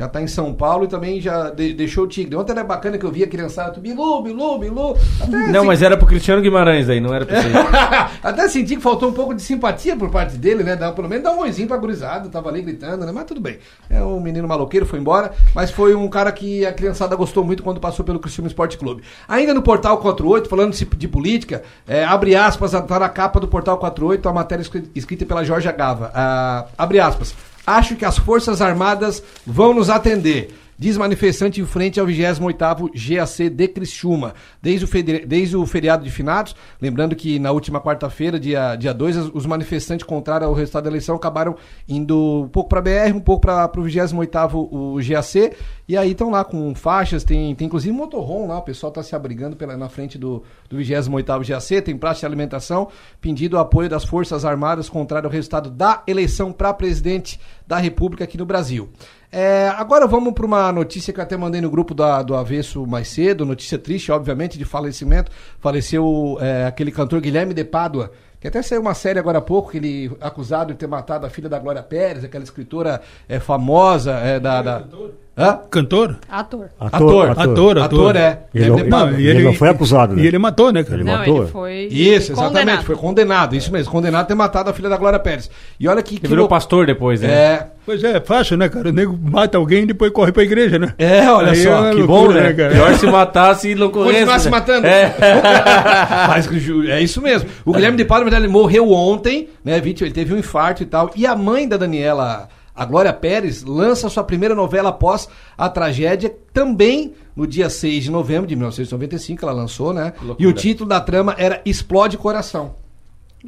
[0.00, 2.34] Já está em São Paulo e também já de- deixou o Tigre.
[2.34, 4.96] Ontem era bacana que eu via a criançada, Bilu, Bilu, Bilu.
[5.28, 7.34] Não, assim- mas era pro Cristiano Guimarães aí, não era você.
[8.26, 10.74] Até senti que faltou um pouco de simpatia por parte dele, né?
[10.74, 13.12] Dá, pelo menos dar um oizinho pra gurizada, tava ali gritando, né?
[13.14, 13.58] Mas tudo bem.
[13.90, 17.62] É um menino maloqueiro, foi embora, mas foi um cara que a criançada gostou muito
[17.62, 19.02] quando passou pelo Criciúma Esporte Clube.
[19.28, 23.76] Ainda no Portal 48, falando de, política, é, abre aspas, tá na capa do Portal
[23.76, 26.10] 48, a matéria escri- escrita pela Jorge Gava.
[26.14, 27.34] Ah, abre aspas.
[27.66, 30.54] Acho que as Forças Armadas vão nos atender.
[30.80, 34.32] Diz manifestante em frente ao 28º GAC de Criciúma.
[34.62, 34.88] Desde o,
[35.26, 39.30] desde o feriado de finados, lembrando que na última quarta-feira, dia 2, dia dois, os-
[39.34, 41.54] os manifestantes contrários ao resultado da eleição acabaram
[41.86, 45.54] indo um pouco para BR, um pouco para o 28º o GAC,
[45.86, 49.14] e aí estão lá com faixas, tem, tem inclusive motorhome lá, o pessoal está se
[49.14, 52.88] abrigando pela, na frente do, do 28º GAC, tem praça de alimentação,
[53.20, 58.24] pedindo o apoio das Forças Armadas contrário ao resultado da eleição para presidente da República
[58.24, 58.88] aqui no Brasil.
[59.32, 62.84] É, agora vamos para uma notícia que eu até mandei no grupo da- do Avesso
[62.86, 65.30] mais cedo, notícia triste, obviamente, de falecimento.
[65.60, 69.70] Faleceu é, aquele cantor Guilherme de Pádua, que até saiu uma série agora há pouco,
[69.70, 74.12] que ele acusado de ter matado a filha da Glória Pérez, aquela escritora é, famosa
[74.14, 74.62] é, da...
[74.62, 74.78] da...
[75.40, 75.58] Hã?
[75.70, 76.16] Cantor?
[76.28, 76.66] Ator.
[76.78, 77.30] Ator.
[77.30, 78.16] Ator, ator.
[78.16, 78.40] é.
[78.54, 80.22] Ele não- Ele foi acusado, né?
[80.22, 80.96] E ele matou, né, cara?
[80.96, 81.42] Ele Não, matou?
[81.42, 81.72] ele foi.
[81.90, 82.52] Isso, exatamente.
[82.58, 82.84] condenado.
[82.84, 83.90] Foi condenado, isso mesmo.
[83.90, 85.50] Condenado a ter matado a filha da Glória Pérez.
[85.78, 86.14] E olha que.
[86.14, 87.28] Ele que virou lou- pastor depois, né?
[87.30, 87.66] É.
[87.86, 88.90] Pois é, é fácil, né, cara?
[88.90, 90.92] O nego mata alguém e depois corre pra igreja, né?
[90.98, 92.06] É, olha Aí só, uma Que loucura,
[92.40, 92.52] bom, né?
[92.52, 92.74] cara?
[92.74, 94.14] Pior se matasse e não corresse.
[94.18, 94.50] Continuar se né?
[94.50, 94.86] matando.
[94.86, 95.14] É.
[96.28, 96.48] Mas
[96.88, 97.48] é isso mesmo.
[97.64, 100.06] O Guilherme de verdade, ele morreu ontem, né, vítima?
[100.06, 101.10] Ele teve um infarto e tal.
[101.16, 106.34] E a mãe da Daniela, a Glória Pérez, lança sua primeira novela após a tragédia,
[106.52, 110.12] também no dia 6 de novembro de 1995, ela lançou, né?
[110.38, 112.74] E o título da trama era Explode Coração.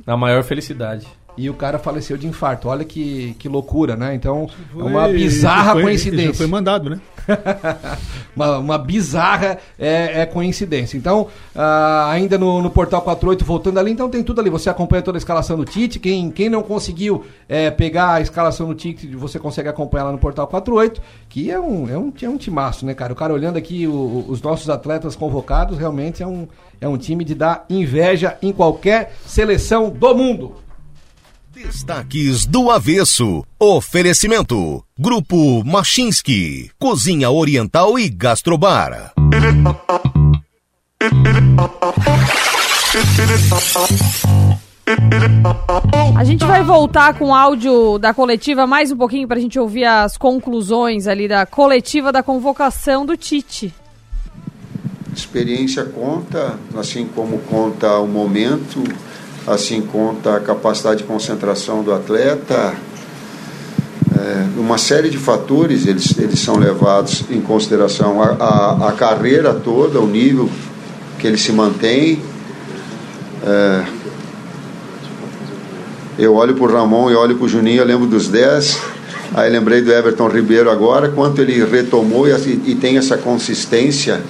[0.06, 1.06] Na maior felicidade.
[1.36, 2.68] E o cara faleceu de infarto.
[2.68, 4.14] Olha que, que loucura, né?
[4.14, 6.28] Então, é Foi- uma bizarra foi- coincidência.
[6.30, 7.00] isso Foi mandado, né?
[8.34, 10.96] uma, uma bizarra é, é coincidência.
[10.96, 14.50] Então, ah, ainda no, no Portal 48, voltando ali, então tem tudo ali.
[14.50, 15.98] Você acompanha toda a escalação do Tite.
[15.98, 20.18] Quem, quem não conseguiu é, pegar a escalação do Tite, você consegue acompanhar lá no
[20.18, 23.12] Portal 48, que é um, é um, é um timaço, né, cara?
[23.12, 26.46] O cara olhando aqui o- os nossos atletas convocados, realmente é um,
[26.80, 30.56] é um time de dar inveja em qualquer seleção do mundo.
[31.62, 33.44] Destaques do Avesso.
[33.56, 34.82] Oferecimento.
[34.98, 36.72] Grupo Machinski.
[36.76, 39.12] Cozinha Oriental e Gastrobar.
[46.16, 49.84] A gente vai voltar com o áudio da coletiva mais um pouquinho pra gente ouvir
[49.84, 53.72] as conclusões ali da coletiva da convocação do Tite.
[55.14, 58.82] Experiência conta, assim como conta o momento,
[59.46, 62.74] assim conta a capacidade de concentração do atleta.
[64.14, 68.22] É, uma série de fatores eles, eles são levados em consideração.
[68.22, 70.48] A, a, a carreira toda, o nível
[71.18, 72.22] que ele se mantém.
[73.44, 73.84] É,
[76.18, 78.80] eu olho para o Ramon e olho para o Juninho, eu lembro dos 10.
[79.34, 84.20] Aí lembrei do Everton Ribeiro agora, quanto ele retomou e, assim, e tem essa consistência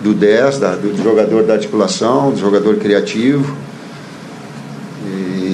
[0.00, 3.56] do 10, da, do jogador da articulação, do jogador criativo.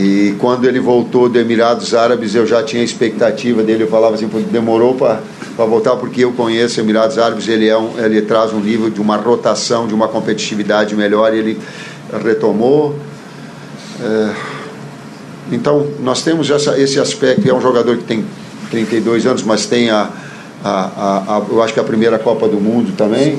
[0.01, 3.83] E quando ele voltou do Emirados Árabes, eu já tinha expectativa dele.
[3.83, 5.21] Eu falava assim, "Pô, demorou para
[5.67, 7.49] voltar, porque eu conheço Emirados Árabes.
[7.49, 11.35] Ele, é um, ele traz um nível de uma rotação, de uma competitividade melhor.
[11.35, 11.61] E ele
[12.25, 12.95] retomou.
[14.01, 14.35] É,
[15.51, 17.49] então, nós temos essa, esse aspecto.
[17.51, 18.25] É um jogador que tem
[18.71, 20.11] 32 anos, mas tem a,
[20.63, 23.37] a, a, a- eu acho que a primeira Copa do Mundo também.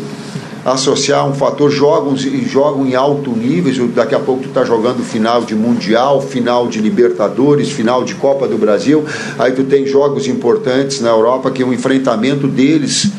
[0.66, 3.88] Associar um fator, jogam, e jogam em alto nível.
[3.88, 8.48] Daqui a pouco tu está jogando final de Mundial, final de Libertadores, final de Copa
[8.48, 9.06] do Brasil.
[9.38, 13.10] Aí tu tem jogos importantes na Europa que o enfrentamento deles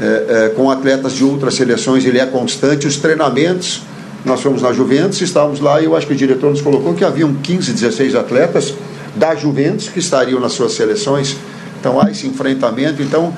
[0.00, 2.86] é, é, com atletas de outras seleções ele é constante.
[2.86, 3.82] Os treinamentos,
[4.24, 7.04] nós fomos na Juventus, estávamos lá e eu acho que o diretor nos colocou que
[7.04, 8.74] haviam 15, 16 atletas
[9.16, 11.36] da Juventus que estariam nas suas seleções.
[11.80, 13.02] Então há esse enfrentamento.
[13.02, 13.34] Então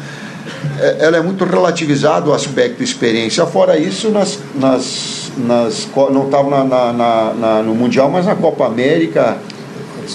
[0.98, 3.44] ela é muito relativizado o aspecto experiência.
[3.46, 8.66] Fora isso, nas, nas, nas, não estavam na, na- na- no Mundial, mas na Copa
[8.66, 9.36] América.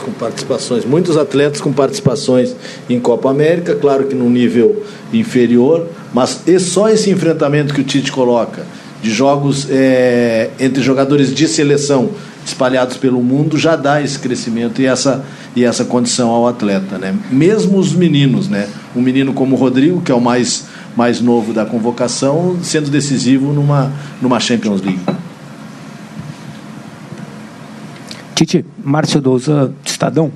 [0.03, 2.53] com participações, muitos atletas com participações
[2.89, 4.83] em Copa América, claro que num nível
[5.13, 8.63] inferior, mas é só esse enfrentamento que o Tite coloca
[9.01, 12.09] de jogos é, entre jogadores de seleção
[12.45, 15.23] espalhados pelo mundo já dá esse crescimento e essa,
[15.55, 17.15] e essa condição ao atleta, né?
[17.31, 18.67] Mesmo os meninos, né?
[18.95, 23.53] Um menino como o Rodrigo, que é o mais, mais novo da convocação, sendo decisivo
[23.53, 23.91] numa,
[24.21, 24.99] numa Champions League.
[28.35, 30.29] Tite, Márcio Douza, Estadão.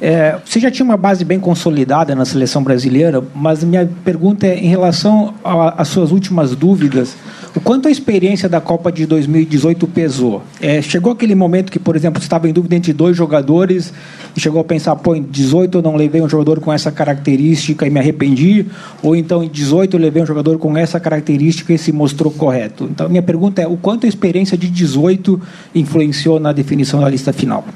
[0.00, 4.56] É, você já tinha uma base bem consolidada na seleção brasileira, mas minha pergunta é
[4.56, 7.16] em relação às suas últimas dúvidas.
[7.58, 10.44] O quanto a experiência da Copa de 2018 pesou?
[10.60, 13.92] É, chegou aquele momento que, por exemplo, você estava em dúvida entre dois jogadores
[14.36, 17.84] e chegou a pensar, pô, em 18 eu não levei um jogador com essa característica
[17.84, 18.64] e me arrependi,
[19.02, 22.84] ou então em 18 eu levei um jogador com essa característica e se mostrou correto.
[22.84, 25.42] Então, minha pergunta é, o quanto a experiência de 18
[25.74, 27.66] influenciou na definição da lista final?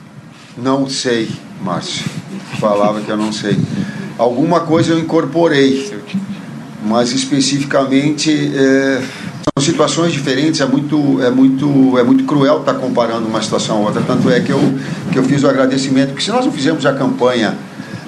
[0.57, 1.29] Não sei,
[1.61, 2.05] Márcio.
[2.61, 3.59] Falava que eu não sei.
[4.17, 5.93] Alguma coisa eu incorporei,
[6.85, 9.03] mas especificamente é,
[9.65, 10.61] situações diferentes.
[10.61, 14.03] É muito, é muito, é muito cruel estar comparando uma situação a outra.
[14.03, 14.61] Tanto é que eu,
[15.11, 17.57] que eu fiz o agradecimento, porque se nós não fizermos a campanha,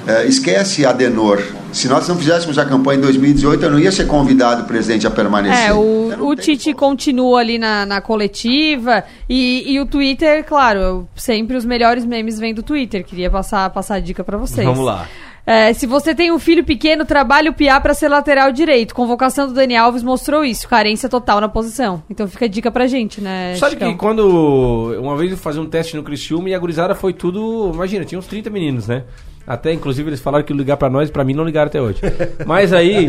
[0.07, 1.42] é, esquece Adenor.
[1.72, 5.11] Se nós não fizéssemos a campanha em 2018, eu não ia ser convidado presidente a
[5.11, 5.70] permanecer.
[5.70, 11.57] É, o, o Tite continua ali na, na coletiva e, e o Twitter, claro, sempre
[11.57, 13.05] os melhores memes vêm do Twitter.
[13.05, 14.64] Queria passar, passar a dica pra vocês.
[14.64, 15.09] Vamos lá.
[15.47, 18.95] É, se você tem um filho pequeno, trabalhe o Piá pra ser lateral direito.
[18.95, 20.66] Convocação do Dani Alves mostrou isso.
[20.66, 22.03] Carência total na posição.
[22.09, 23.92] Então fica a dica pra gente, né, Sabe Chicão?
[23.92, 27.70] que quando uma vez eu fazia um teste no Criciúma e a gurizada foi tudo,
[27.74, 29.05] imagina, tinha uns 30 meninos, né?
[29.47, 32.01] Até, inclusive, eles falaram que ligar pra nós, pra mim não ligaram até hoje.
[32.47, 33.09] Mas aí,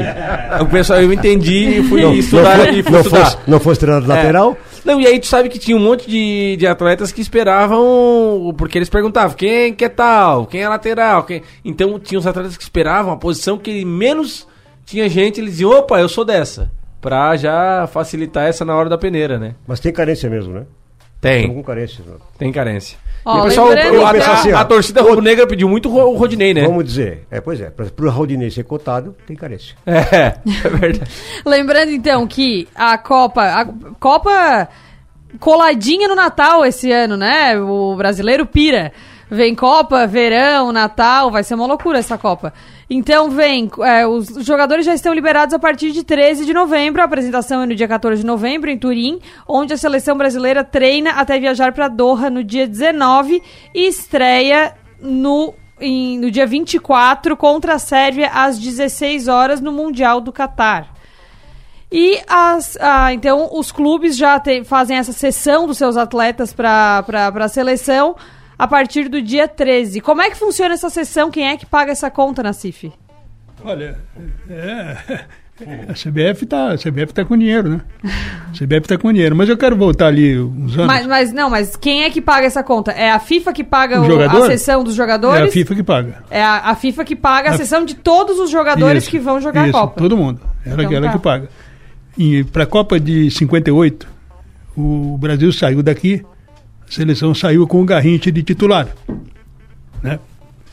[0.60, 2.58] o pessoal, eu entendi e fui Não, estudar.
[2.58, 3.24] não, e fui não, estudar.
[3.26, 4.16] fosse, não fosse treinador É.
[4.18, 8.54] lateral, Não, e aí tu sabe que tinha um monte de, de atletas que esperavam,
[8.56, 11.42] porque eles perguntavam quem que é tal, quem é lateral, quem...
[11.66, 14.48] Então tinha os atletas que esperavam a posição que menos
[14.86, 16.72] tinha gente, eles diziam, opa, eu sou dessa.
[17.02, 19.56] Pra já facilitar essa na hora da peneira, né?
[19.68, 20.66] mas tem carência mesmo, né?
[21.26, 21.64] Tem, Com
[22.38, 22.98] tem carência.
[23.26, 26.54] Ó, e pessoal, o- a, a- a torcida rubro-negra pediu muito o Ro- o Rodinei,
[26.54, 26.62] né?
[26.68, 29.76] Vamos dizer, é, pois é, para o Raudinei ser cotado, tem carência.
[29.88, 31.12] É, é verdade.
[31.44, 33.66] Lembrando então que a Copa, a
[34.00, 34.70] Copa
[35.40, 37.60] coladinha no Natal esse ano, né?
[37.60, 38.92] O brasileiro pira.
[39.30, 42.54] Vem Copa, verão, Natal, vai ser uma loucura essa Copa.
[42.90, 47.02] Então vem, é, os jogadores já estão liberados a partir de 13 de novembro.
[47.02, 51.12] A apresentação é no dia 14 de novembro em Turim, onde a seleção brasileira treina
[51.12, 53.42] até viajar para Doha no dia 19
[53.74, 60.22] e estreia no em- no dia 24 contra a Sérvia às 16 horas no Mundial
[60.22, 60.94] do Catar.
[61.92, 67.04] E as, ah, então os clubes já te- fazem essa sessão dos seus atletas para
[67.36, 68.16] a seleção
[68.58, 70.02] a partir do dia 13.
[70.02, 71.30] Como é que funciona essa sessão?
[71.32, 72.92] Quem é que paga essa conta na CIF?
[73.64, 73.98] Olha,
[74.50, 74.98] é,
[75.90, 77.82] a CBF tá, a CBF tá com dinheiro, né?
[78.04, 79.36] A CBF tá com dinheiro.
[79.36, 80.88] Mas eu quero voltar ali uns anos.
[80.88, 82.92] Mas, mas não, mas quem é que paga essa conta?
[82.92, 85.50] É a FIFA que paga O o- a sessão dos é jogadores?
[85.50, 86.24] a FIFA que paga.
[86.30, 89.18] É a, a FIFA que paga a, A- sessão de todos os jogadores Isso, que
[89.20, 90.00] vão jogar isso, a Copa.
[90.02, 90.42] Todo mundo.
[90.66, 91.14] Ela, Então ela tá.
[91.14, 91.50] que paga.
[92.18, 94.08] E para a Copa de 58,
[94.78, 96.24] o Brasil saiu daqui,
[96.88, 98.88] a seleção saiu com o Garrincha de titular.
[100.02, 100.20] Né?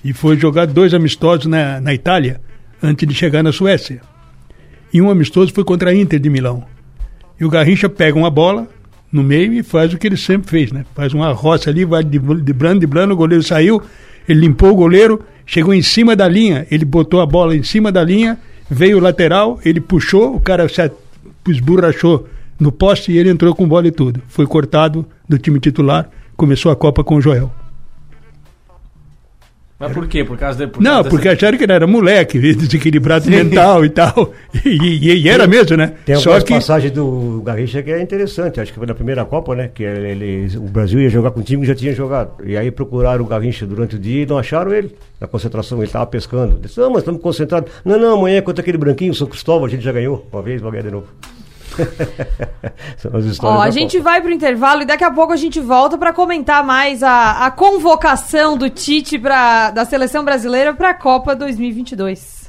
[0.05, 2.41] E foi jogar dois amistosos na, na Itália,
[2.83, 4.01] antes de chegar na Suécia.
[4.93, 6.65] E um amistoso foi contra a Inter de Milão.
[7.41, 8.69] E o Garrincha pega uma bola
[9.11, 10.85] no meio e faz o que ele sempre fez, né?
[10.95, 13.83] Faz uma roça ali, vai de driblando, driblando, o goleiro saiu,
[14.29, 17.93] ele limpou o goleiro, chegou em cima da linha, ele botou a bola em cima
[17.93, 18.39] da linha,
[18.71, 20.91] veio o lateral, ele puxou, o cara se
[21.49, 22.27] esborrachou
[22.59, 24.21] no poste e ele entrou com bola e tudo.
[24.29, 27.51] Foi cortado do time titular, começou a Copa com o Joel.
[29.79, 30.23] Mas por quê?
[30.23, 30.71] Por causa de.
[30.73, 34.33] por Não, causa porque dessa- acharam que ele era moleque, desequilibrado mental e tal.
[34.65, 35.95] E, e- e era mesmo, né?
[36.07, 38.61] Tem Só que passagens do Garrincha que é interessante.
[38.61, 39.69] Acho que foi na primeira Copa, né?
[39.75, 42.47] Que ele, o Brasil ia jogar com um time que já tinha jogado.
[42.49, 44.95] E aí procuraram o Garrincha durante o dia e não acharam ele.
[45.21, 46.61] Na concentração, ele estava pescando.
[46.63, 47.73] Disse, não, mas estamos concentrados.
[47.85, 50.29] Não, não, amanhã contra aquele branquinho, o São Cristóvão, a gente já ganhou.
[50.33, 51.09] Uma vez, vai ganhar de novo.
[52.99, 54.11] São as histórias Ó, a gente Copa.
[54.11, 57.51] vai pro intervalo e daqui a pouco a gente volta para comentar mais a, a
[57.51, 62.43] convocação do Tite pra, da seleção brasileira para a Copa 2022.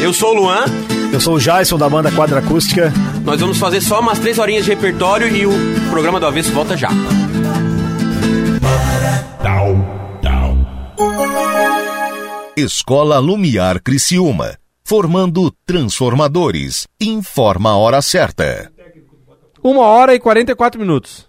[0.00, 0.64] Eu sou o Luan,
[1.12, 2.92] Eu sou o Jason da banda Quadra Acústica.
[3.24, 5.52] nós vamos fazer só umas três horinhas de repertório e o
[5.90, 6.88] programa do Avesso volta já.
[12.56, 14.56] Escola Lumiar Criciúma.
[14.84, 16.86] Formando transformadores.
[17.00, 18.70] Informa a hora certa.
[19.60, 21.28] Uma hora e 44 minutos.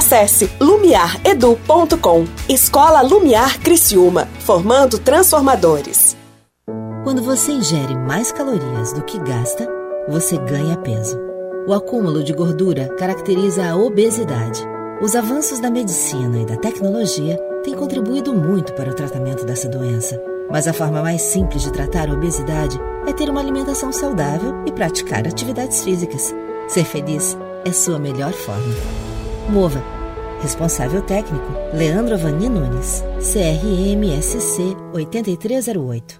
[0.00, 2.24] Acesse lumiaredu.com.
[2.48, 6.16] Escola Lumiar Criciúma, formando transformadores.
[7.04, 9.68] Quando você ingere mais calorias do que gasta,
[10.08, 11.20] você ganha peso.
[11.68, 14.66] O acúmulo de gordura caracteriza a obesidade.
[15.02, 20.18] Os avanços da medicina e da tecnologia têm contribuído muito para o tratamento dessa doença.
[20.50, 24.72] Mas a forma mais simples de tratar a obesidade é ter uma alimentação saudável e
[24.72, 26.34] praticar atividades físicas.
[26.68, 27.36] Ser feliz
[27.66, 29.09] é sua melhor forma.
[29.50, 29.82] Mova.
[30.40, 33.04] Responsável técnico: Leandro Avani Nunes.
[33.18, 36.19] CRMSC 8308.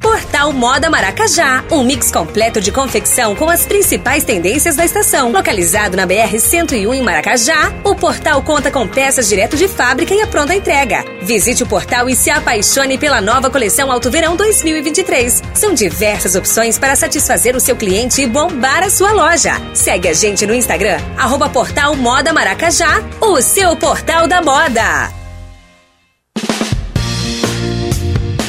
[0.00, 5.32] Portal Moda Maracajá, um mix completo de confecção com as principais tendências da estação.
[5.32, 10.22] Localizado na BR 101 em Maracajá, o portal conta com peças direto de fábrica e
[10.22, 11.04] a pronta entrega.
[11.22, 15.42] Visite o portal e se apaixone pela nova coleção Alto Verão 2023.
[15.54, 19.54] São diversas opções para satisfazer o seu cliente e bombar a sua loja.
[19.74, 25.27] Segue a gente no Instagram, arroba Portal Moda Maracajá, o seu portal da moda.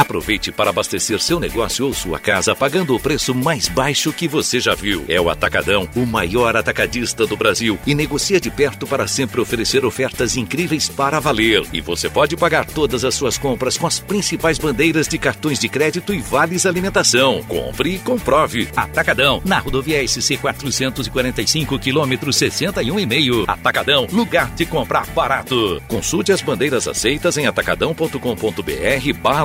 [0.00, 4.58] Aproveite para abastecer seu negócio ou sua casa pagando o preço mais baixo que você
[4.58, 5.04] já viu.
[5.06, 9.84] É o Atacadão, o maior atacadista do Brasil e negocia de perto para sempre oferecer
[9.84, 11.66] ofertas incríveis para valer.
[11.70, 15.68] E você pode pagar todas as suas compras com as principais bandeiras de cartões de
[15.68, 17.42] crédito e vales alimentação.
[17.42, 18.70] Compre e comprove.
[18.74, 23.44] Atacadão, na rodovia SC 445 quilômetro 61,5.
[23.46, 25.78] Atacadão, lugar de comprar barato.
[25.86, 29.44] Consulte as bandeiras aceitas em atacadão.com.br barra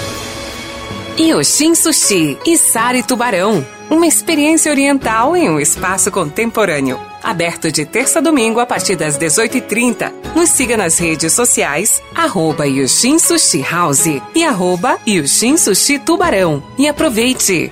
[1.21, 3.65] Yoshin Sushi e Sari Tubarão.
[3.89, 6.99] Uma experiência oriental em um espaço contemporâneo.
[7.21, 10.11] Aberto de terça a domingo a partir das 18h30.
[10.35, 16.63] Nos siga nas redes sociais, arroba Yoshin Sushi House e arroba Yoshin Sushi Tubarão.
[16.77, 17.71] E aproveite!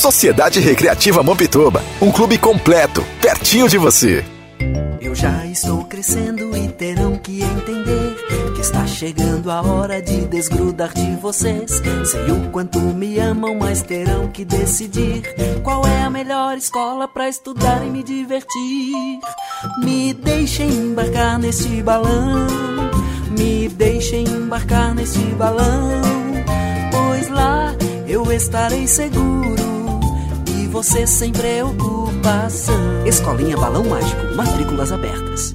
[0.01, 4.25] Sociedade Recreativa Mampituba, um clube completo, pertinho de você.
[4.99, 8.15] Eu já estou crescendo e terão que entender
[8.55, 11.79] que está chegando a hora de desgrudar de vocês.
[12.03, 15.21] Sei o quanto me amam, mas terão que decidir
[15.61, 19.19] qual é a melhor escola para estudar e me divertir.
[19.83, 22.47] Me deixem embarcar nesse balão,
[23.37, 26.01] me deixem embarcar nesse balão,
[26.91, 27.75] pois lá
[28.07, 29.60] eu estarei seguro
[30.71, 33.05] você sem preocupação.
[33.05, 35.53] Escolinha Balão Mágico, matrículas abertas.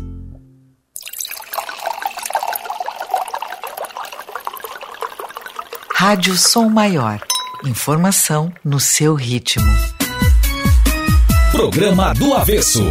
[5.94, 7.18] Rádio Som Maior.
[7.64, 9.64] Informação no seu ritmo.
[11.50, 12.84] Programa do Avesso.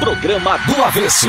[0.00, 1.28] Programa do Avesso.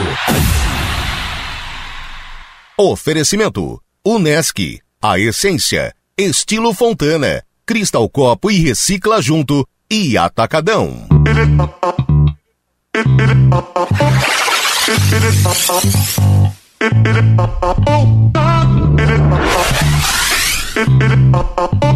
[2.78, 11.08] Oferecimento: Unesc, a essência, estilo Fontana, Cristal Copo e Recicla Junto e Atacadão.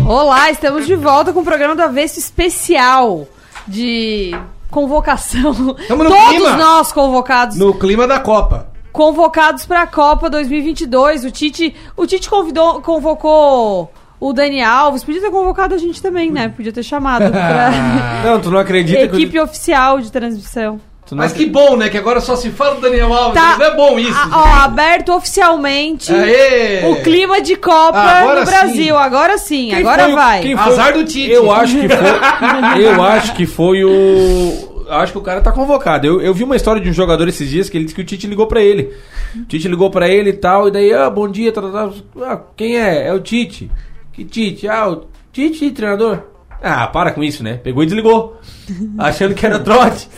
[0.08, 3.28] Olá, estamos de volta com o programa do Avesso especial
[3.68, 4.32] de
[4.72, 5.54] convocação.
[5.54, 6.56] Todos clima.
[6.56, 7.58] nós convocados.
[7.58, 8.72] No clima da Copa.
[8.94, 11.26] Convocados para a Copa 2022.
[11.26, 15.04] O Tite, o Tite convidou, convocou o Dani Alves.
[15.04, 16.50] Podia ter convocado a gente também, né?
[16.50, 17.72] Podia ter chamado pra
[18.26, 20.80] Não, tu não acredita que eu- equipe oficial de transmissão.
[21.10, 21.88] Mas que bom, né?
[21.88, 23.42] Que agora só se fala do Daniel Alves.
[23.42, 23.56] Tá.
[23.58, 24.12] Não é bom isso.
[24.14, 26.84] Ah, ó, aberto oficialmente Aê!
[26.92, 28.76] o clima de Copa Ah, agora no Brasil.
[28.76, 28.92] sim.
[28.92, 30.42] Agora sim, Quem agora foi o- vai.
[30.42, 31.32] quem foi- Azar do Tite.
[31.32, 32.84] Eu acho que foi.
[32.84, 34.86] eu acho que foi o.
[34.90, 36.06] Acho que o cara tá convocado.
[36.08, 38.06] Eu, eu vi uma história de um jogador esses dias que ele disse que o
[38.06, 38.94] Tite ligou pra ele.
[39.36, 41.90] O Tite ligou pra ele e tal, e daí, ah, bom dia, tá, tá, tá.
[42.26, 43.08] Ah, quem é?
[43.08, 43.72] É o Tite.
[44.18, 44.68] Que Tite?
[44.68, 46.24] Ah, o Tite, treinador.
[46.60, 47.58] Ah, para com isso, né?
[47.58, 48.42] Pegou e desligou.
[48.98, 50.10] Achando que era trote.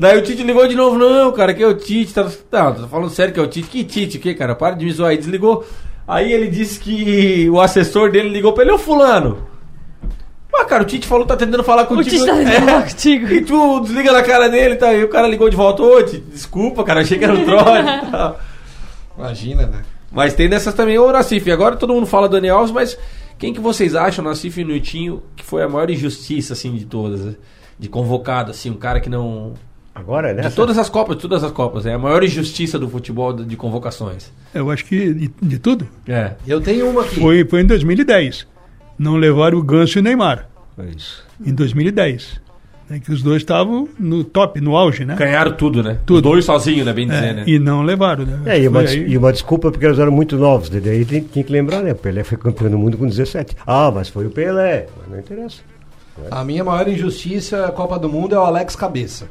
[0.00, 0.98] Daí o Tite ligou de novo.
[0.98, 2.12] Não, cara, que é o Tite.
[2.12, 3.68] Tá, não, tô falando sério que é o Tite.
[3.68, 4.56] Que Tite, que, cara?
[4.56, 5.16] Para de me zoar aí.
[5.16, 5.64] Desligou.
[6.06, 9.46] Aí ele disse que o assessor dele ligou pra ele, ô fulano.
[10.52, 12.10] Ah, cara, o Tite falou que tá tentando falar contigo.
[12.10, 13.32] Tite tá tentando falar contigo.
[13.32, 14.92] E tu desliga na cara dele, tá?
[14.92, 18.06] E o cara ligou de volta, ô, Tite, desculpa, cara, achei que era um trote
[18.06, 18.40] e tal.
[19.16, 19.82] Imagina, né?
[20.10, 22.98] Mas tem dessas também, ô Nacife, agora todo mundo fala Daniel Alves, mas
[23.38, 27.20] quem que vocês acham, Nacife e Nuitinho, que foi a maior injustiça, assim, de todas?
[27.20, 27.34] né?
[27.78, 29.54] De convocado, assim, um cara que não...
[29.94, 30.48] Agora, né?
[30.48, 33.44] De todas as Copas, de todas as Copas, é a maior injustiça do futebol de
[33.44, 34.32] de convocações.
[34.52, 35.86] Eu acho que de, de tudo.
[36.06, 36.34] É.
[36.44, 37.20] Eu tenho uma aqui.
[37.20, 38.46] Foi, foi em 2010.
[38.98, 40.48] Não levaram o Ganso e o Neymar.
[40.76, 41.24] É isso.
[41.44, 42.40] Em 2010.
[42.88, 45.14] Né, que os dois estavam no top, no auge, né?
[45.16, 45.98] Ganharam tudo, né?
[46.04, 46.16] Tudo.
[46.16, 46.92] Os dois sozinhos, né?
[46.92, 47.44] Bem É, dizer, né?
[47.46, 48.40] E não levaram, né?
[48.44, 50.68] É, e uma, des- e uma desculpa porque eles eram muito novos.
[50.68, 50.80] né?
[50.80, 51.92] Daí tem, tem que lembrar, né?
[51.92, 53.56] O Pelé foi campeão do mundo com 17.
[53.66, 54.86] Ah, mas foi o Pelé.
[55.00, 55.62] Mas não interessa.
[56.30, 59.28] A minha maior injustiça, Copa do Mundo, é o Alex Cabeça.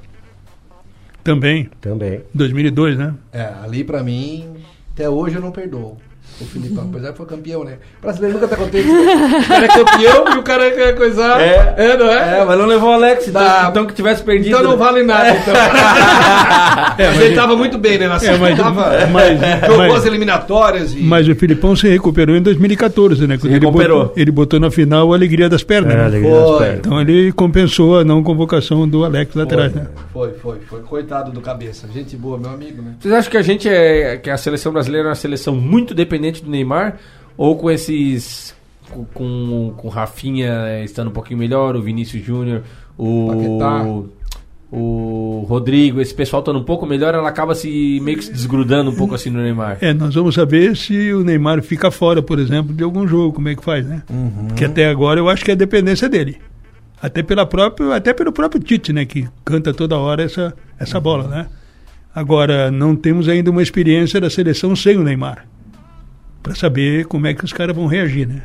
[1.24, 1.70] Também.
[1.80, 2.22] Também.
[2.34, 3.14] 2002, né?
[3.32, 4.50] É, ali pra mim,
[4.94, 5.98] até hoje eu não perdoo.
[6.42, 7.74] O Filipão, apesar que foi campeão, né?
[8.00, 8.88] O brasileiro nunca tá contente.
[8.90, 11.40] O cara é campeão e o cara quer coisar.
[11.40, 11.74] É.
[11.78, 12.40] é não é?
[12.40, 13.68] É, mas não levou o Alex, então, Tá.
[13.70, 14.50] então que tivesse perdido.
[14.50, 14.78] Então não né?
[14.78, 15.54] vale nada, então.
[16.98, 18.08] É, mas ele tava muito bem, né?
[18.08, 20.98] Na É, mas- tava, mas- jogou mas- as eliminatórias e.
[21.02, 23.38] Mas o Filipão se recuperou em 2014, né?
[23.38, 24.00] Quando ele recuperou.
[24.06, 25.92] botou, ele botou na final a alegria das pernas.
[25.94, 26.06] É, a né?
[26.06, 26.60] alegria das Foi.
[26.60, 26.78] pernas.
[26.80, 29.88] Então ele compensou a não convocação do Alex lá atrás, né?
[30.12, 30.82] Foi, foi, foi.
[30.82, 31.88] Coitado do cabeça.
[31.94, 32.94] Gente boa, meu amigo, né?
[33.00, 34.18] Vocês acham que a gente é.
[34.18, 36.98] que a seleção brasileira é uma seleção muito dependente do Neymar?
[37.38, 38.56] Ou com esses.
[39.14, 42.64] com, com, o Rafinha eh, estando um pouquinho melhor, o Vinícius Júnior,
[42.98, 43.84] Paquetá.
[43.84, 44.10] o.
[44.76, 48.90] O Rodrigo, esse pessoal estando um pouco melhor, ela acaba se meio que se desgrudando
[48.90, 49.78] um pouco assim no Neymar.
[49.82, 53.50] É, nós vamos saber se o Neymar fica fora, por exemplo, de algum jogo, como
[53.50, 54.02] é que faz, né?
[54.10, 54.48] Uhum.
[54.48, 56.40] Porque até agora eu acho que é a dependência dele.
[57.00, 59.06] Até, pela própria, até pelo próprio Tite, né?
[59.06, 61.48] Que canta toda hora essa, essa bola, né?
[62.16, 65.46] Agora, não temos ainda uma experiência da seleção sem o Neymar.
[66.44, 68.44] Para saber como é que os caras vão reagir, né?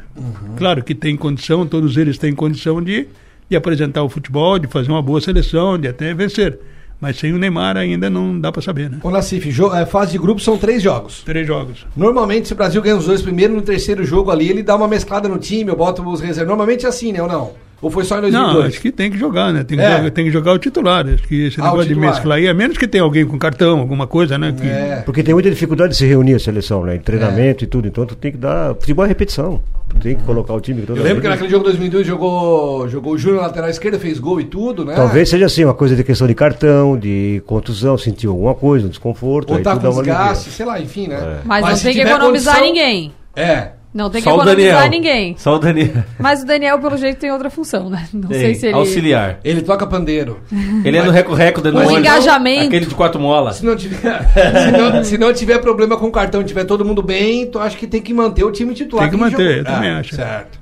[0.57, 3.09] Claro que tem condição, todos eles têm condição de,
[3.51, 6.59] de apresentar o futebol, de fazer uma boa seleção, de até vencer.
[7.01, 8.99] Mas sem o Neymar ainda não dá para saber, né?
[9.03, 9.11] Ô,
[9.51, 11.23] jo- é, fase de grupo são três jogos.
[11.23, 11.87] Três jogos.
[11.97, 14.89] Normalmente, se o Brasil ganha os dois primeiros, no terceiro jogo ali, ele dá uma
[14.89, 16.49] mesclada no time, eu boto os reservas.
[16.49, 17.23] Normalmente é assim, né?
[17.23, 17.53] Ou não?
[17.81, 18.55] Ou foi só em 2002?
[18.57, 19.62] Não, acho que tem que jogar, né?
[19.62, 19.97] Tem que, É.
[19.99, 21.07] jogar, tem que jogar o titular.
[21.07, 23.79] Acho que esse Ah, negócio de mesclar aí, a menos que tenha alguém com cartão,
[23.79, 24.53] alguma coisa, né?
[24.53, 25.03] Que, É.
[25.07, 26.97] Porque tem muita dificuldade de se reunir a seleção, né?
[26.97, 27.87] Em treinamento e tudo.
[27.87, 28.74] Então tu tem que dar.
[28.74, 29.61] Futebol é repetição.
[29.91, 33.14] Tu tem que colocar o time toda Eu lembro que naquele jogo 2002 jogou, jogou
[33.14, 34.95] o Júnior na lateral esquerda, fez gol e tudo, né?
[34.95, 38.91] Talvez seja assim, uma coisa de questão de cartão, de contusão, sentiu alguma coisa, um
[38.91, 39.51] desconforto.
[39.53, 41.39] Ou aí tá com desgaste, sei lá, enfim, né?
[41.45, 43.12] Mas, não se tem que economizar condição- ninguém.
[43.35, 43.68] É.
[43.95, 44.91] Não tem que Só o economizar Daniel.
[44.91, 45.34] ninguém.
[45.39, 46.05] Só o Daniel.
[46.18, 48.07] Mas o Daniel, pelo jeito, tem outra função, né?
[48.12, 48.74] Não Tem, sei se ele.
[48.74, 49.39] Auxiliar.
[49.43, 50.41] Ele toca pandeiro.
[50.84, 51.99] Ele é no reco-reco da Com noite.
[52.01, 52.66] engajamento.
[52.66, 53.57] Aquele de quatro molas.
[53.57, 57.03] Se não, tiver, se, não, se não tiver problema com o cartão, tiver todo mundo
[57.03, 59.09] bem, tu acha que tem que manter o time titular.
[59.09, 60.14] Tem que manter, eu também Ah, acho.
[60.14, 60.58] Certo.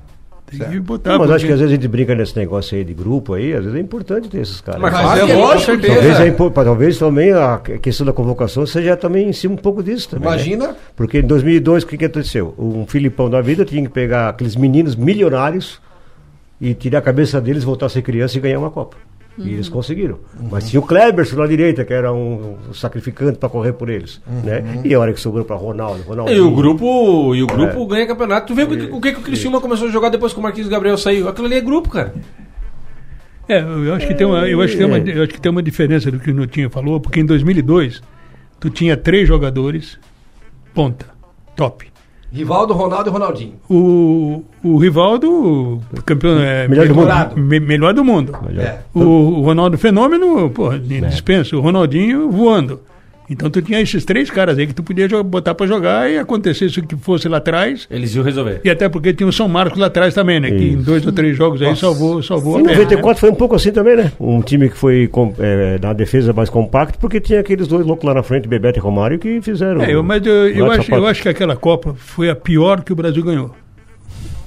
[0.49, 1.11] Tem que botar.
[1.11, 3.33] Não, mas acho porque- que às vezes a gente brinca nesse negócio aí de grupo
[3.33, 4.81] aí, às vezes é importante ter esses caras.
[4.81, 5.93] Mas Mas é que com lógico, certeza.
[5.93, 9.83] Talvez, é impo- talvez também a questão da convocação seja também em cima um pouco
[9.83, 10.29] disso também.
[10.29, 10.35] né?
[10.35, 10.75] Imagina.
[10.95, 12.55] Porque em 2002, o que, que aconteceu?
[12.57, 15.79] Um Filipão da vida tinha que pegar aqueles meninos milionários
[16.59, 18.97] e tirar a cabeça deles, voltar a ser criança e ganhar uma Copa.
[19.37, 20.17] E eles conseguiram.
[20.51, 24.19] Mas tinha o Kleberson na direita, que era um, um sacrificante para correr por eles.
[24.43, 24.81] Né?
[24.83, 26.31] E a hora que sobrou para Ronaldo, Ronaldo.
[26.31, 27.87] E o grupo, e o grupo É.
[27.87, 28.47] ganha campeonato.
[28.47, 30.41] Tu vê o que, o que que o Criciúma começou a jogar depois que o
[30.41, 31.27] Marquinhos Gabriel saiu?
[31.29, 32.15] Aquilo ali é grupo, cara.
[33.47, 35.51] É, eu acho que tem uma, eu acho que tem uma, eu acho que tem
[35.51, 38.01] uma diferença do que o Nutinho falou, porque em 2002
[38.59, 39.97] tu tinha três jogadores
[40.73, 41.05] ponta,
[41.55, 41.87] top.
[42.31, 43.53] Rivaldo, Ronaldo e Ronaldinho.
[43.69, 47.09] O, o Rivaldo, campeão, é, Melhor do mundo.
[47.37, 48.33] me- melhor do mundo.
[48.57, 48.79] É.
[48.93, 51.55] O, o Ronaldo Fenômeno, pô, dispensa.
[51.55, 52.81] O Ronaldinho voando.
[53.29, 56.17] Então tu tinha esses três caras aí que tu podia jo- botar pra jogar e
[56.17, 57.87] acontecesse o que fosse lá atrás.
[57.91, 58.61] Eles iam resolver.
[58.63, 60.49] E até porque tinha o São Marcos lá atrás também, né?
[60.49, 60.83] Que em Isso.
[60.83, 62.83] dois ou três jogos aí salvou, salvou Em a perna, né?
[62.85, 64.11] 94 foi um pouco assim também, né?
[64.19, 68.05] Um time que foi com, é, na defesa mais compacto, porque tinha aqueles dois loucos
[68.05, 69.81] lá na frente, Bebeto e Romário, que fizeram.
[69.81, 72.93] É, eu, mas eu, eu acho, eu acho que aquela Copa foi a pior que
[72.93, 73.53] o Brasil ganhou.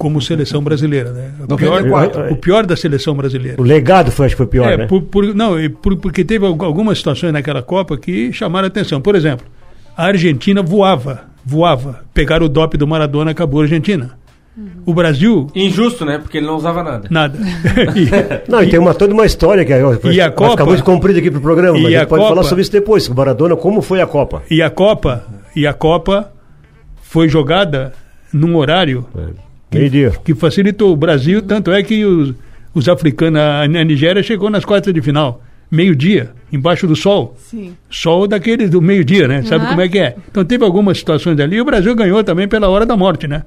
[0.01, 1.31] Como seleção brasileira, né?
[1.47, 2.33] O pior, 94.
[2.33, 3.61] o pior da seleção brasileira.
[3.61, 4.87] O legado foi, acho que foi pior, É, né?
[4.87, 8.67] por- por- não, e por- porque teve algu- algumas situações naquela Copa que chamaram a
[8.67, 8.99] atenção.
[8.99, 9.45] Por exemplo,
[9.95, 11.99] a Argentina voava, voava.
[12.15, 14.17] Pegaram o dope do Maradona, acabou a Argentina.
[14.85, 16.17] O Brasil, Injusto, né?
[16.17, 17.07] Porque ele não usava nada.
[17.11, 17.37] nada.
[18.49, 19.71] Não, e tem uma, toda uma história que
[20.11, 20.51] E a Copa?
[20.51, 22.35] ficar muito comprido aqui pro programa, E mas a a gente pode Copa?
[22.35, 23.07] falar sobre isso depois.
[23.07, 24.41] O Maradona, como foi a Copa?
[24.51, 25.23] E a Copa,
[25.55, 26.31] e a Copa
[27.03, 27.93] foi jogada
[28.33, 29.05] num horário
[29.71, 32.33] que, que facilitou o Brasil, tanto é que os,
[32.75, 35.41] os africanos, a, a Nigéria chegou nas quartas de final,
[35.71, 37.35] meio-dia, embaixo do sol.
[37.37, 37.73] Sim.
[37.89, 39.41] Sol daqueles do meio-dia, né?
[39.43, 39.69] Sabe Aham.
[39.69, 40.15] como é que é?
[40.29, 43.43] Então teve algumas situações ali, e o Brasil ganhou também pela hora da morte, né?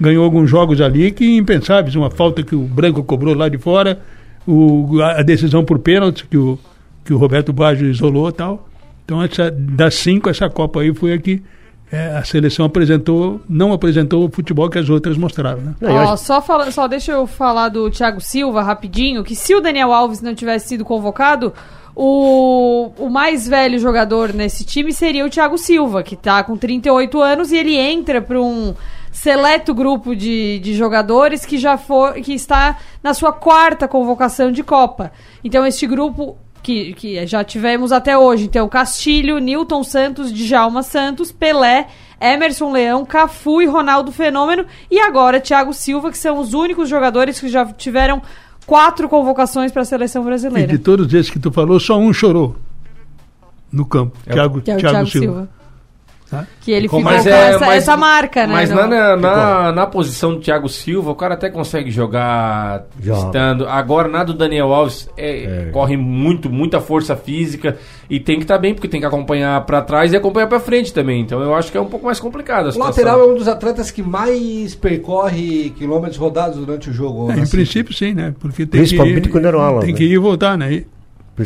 [0.00, 4.00] Ganhou alguns jogos ali que impensáveis, uma falta que o Branco cobrou lá de fora,
[4.46, 6.58] o, a, a decisão por pênalti que o,
[7.04, 8.68] que o Roberto Baggio isolou e tal.
[9.04, 11.42] Então, essa, das cinco, essa Copa aí foi a que
[11.90, 15.74] eh, a seleção apresentou, não apresentou o futebol que as outras mostraram, né?
[15.82, 19.92] Ó, só, fala, só deixa eu falar do Thiago Silva rapidinho, que se o Daniel
[19.92, 21.52] Alves não tivesse sido convocado,
[21.94, 27.20] o, o mais velho jogador nesse time seria o Thiago Silva, que tá com 38
[27.22, 28.74] anos e ele entra para um
[29.10, 34.62] seleto grupo de, de jogadores que já for, que está na sua quarta convocação de
[34.62, 35.10] Copa.
[35.42, 36.36] Então este grupo
[36.66, 41.86] que, que já tivemos até hoje, então Castilho, Newton Santos, Djalma Santos, Pelé,
[42.20, 47.38] Emerson Leão, Cafu e Ronaldo Fenômeno e agora Thiago Silva, que são os únicos jogadores
[47.38, 48.20] que já tiveram
[48.66, 50.66] quatro convocações para a seleção E brasileira.
[50.72, 52.56] de todos esses que tu falou, só um chorou
[53.70, 55.26] no campo, Thiago, Que é Thiago Thiago Silva.
[55.26, 55.48] Silva.
[56.28, 56.44] Tá?
[56.60, 58.52] Que ele ficou Mas com é- essa, mas- essa marca, né?
[58.52, 62.84] Mas no- na, na, na, na posição do Thiago Silva, o cara até consegue jogar
[63.00, 63.18] Joga.
[63.26, 63.68] estando.
[63.68, 67.76] Agora, na do Daniel Alves, é, corre muito, muita força física
[68.10, 70.92] e tem que estar bem, porque tem que acompanhar pra trás e acompanhar pra frente
[70.92, 71.20] também.
[71.20, 73.46] Então eu acho que é um pouco mais complicado a O lateral é um dos
[73.46, 77.30] atletas que mais percorre quilômetros rodados durante o jogo.
[77.30, 78.34] É, em princípio, sim, né?
[78.40, 79.96] Porque tem Principalmente que, ir- quando era o Alan, Tem né?
[79.96, 80.82] que ir e voltar, né?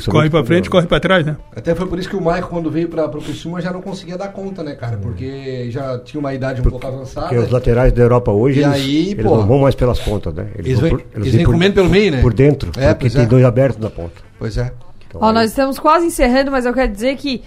[0.08, 1.36] Corre pra quando frente, corre pra trás, né?
[1.54, 4.16] Até foi por isso que o Michael, quando veio para o Criciúma, já não conseguia
[4.16, 4.96] dar conta, né, cara?
[4.96, 7.26] Porque já tinha uma idade um pouco avançada.
[7.28, 9.98] Porque os laterais da Europa hoje, E eles, aí, eles pô, não vão mais pelas
[9.98, 10.46] pontas, né?
[10.56, 12.20] eles vão vêm- eles vêm comendo pelo meio, né?
[12.20, 13.26] Por dentro, É, porque tem é.
[13.26, 14.12] dois abertos na ponta.
[14.38, 14.72] Pois é.
[15.08, 17.42] Então, Ó, nós estamos quase encerrando, mas eu quero dizer que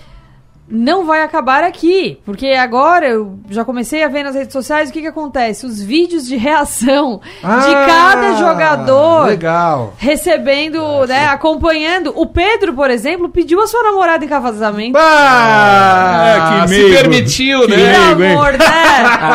[0.76, 4.94] não vai acabar aqui, porque agora eu já comecei a ver nas redes sociais o
[4.94, 5.66] que, que acontece.
[5.66, 9.94] Os vídeos de reação de Ah, cada jogador Legal.
[9.98, 12.12] recebendo, né, acompanhando.
[12.16, 14.98] O Pedro, por exemplo, pediu a sua namorada em casamento.
[14.98, 16.96] Ah, que se meigo.
[16.98, 17.94] permitiu, Que né?
[17.94, 18.66] Pelo amor, né?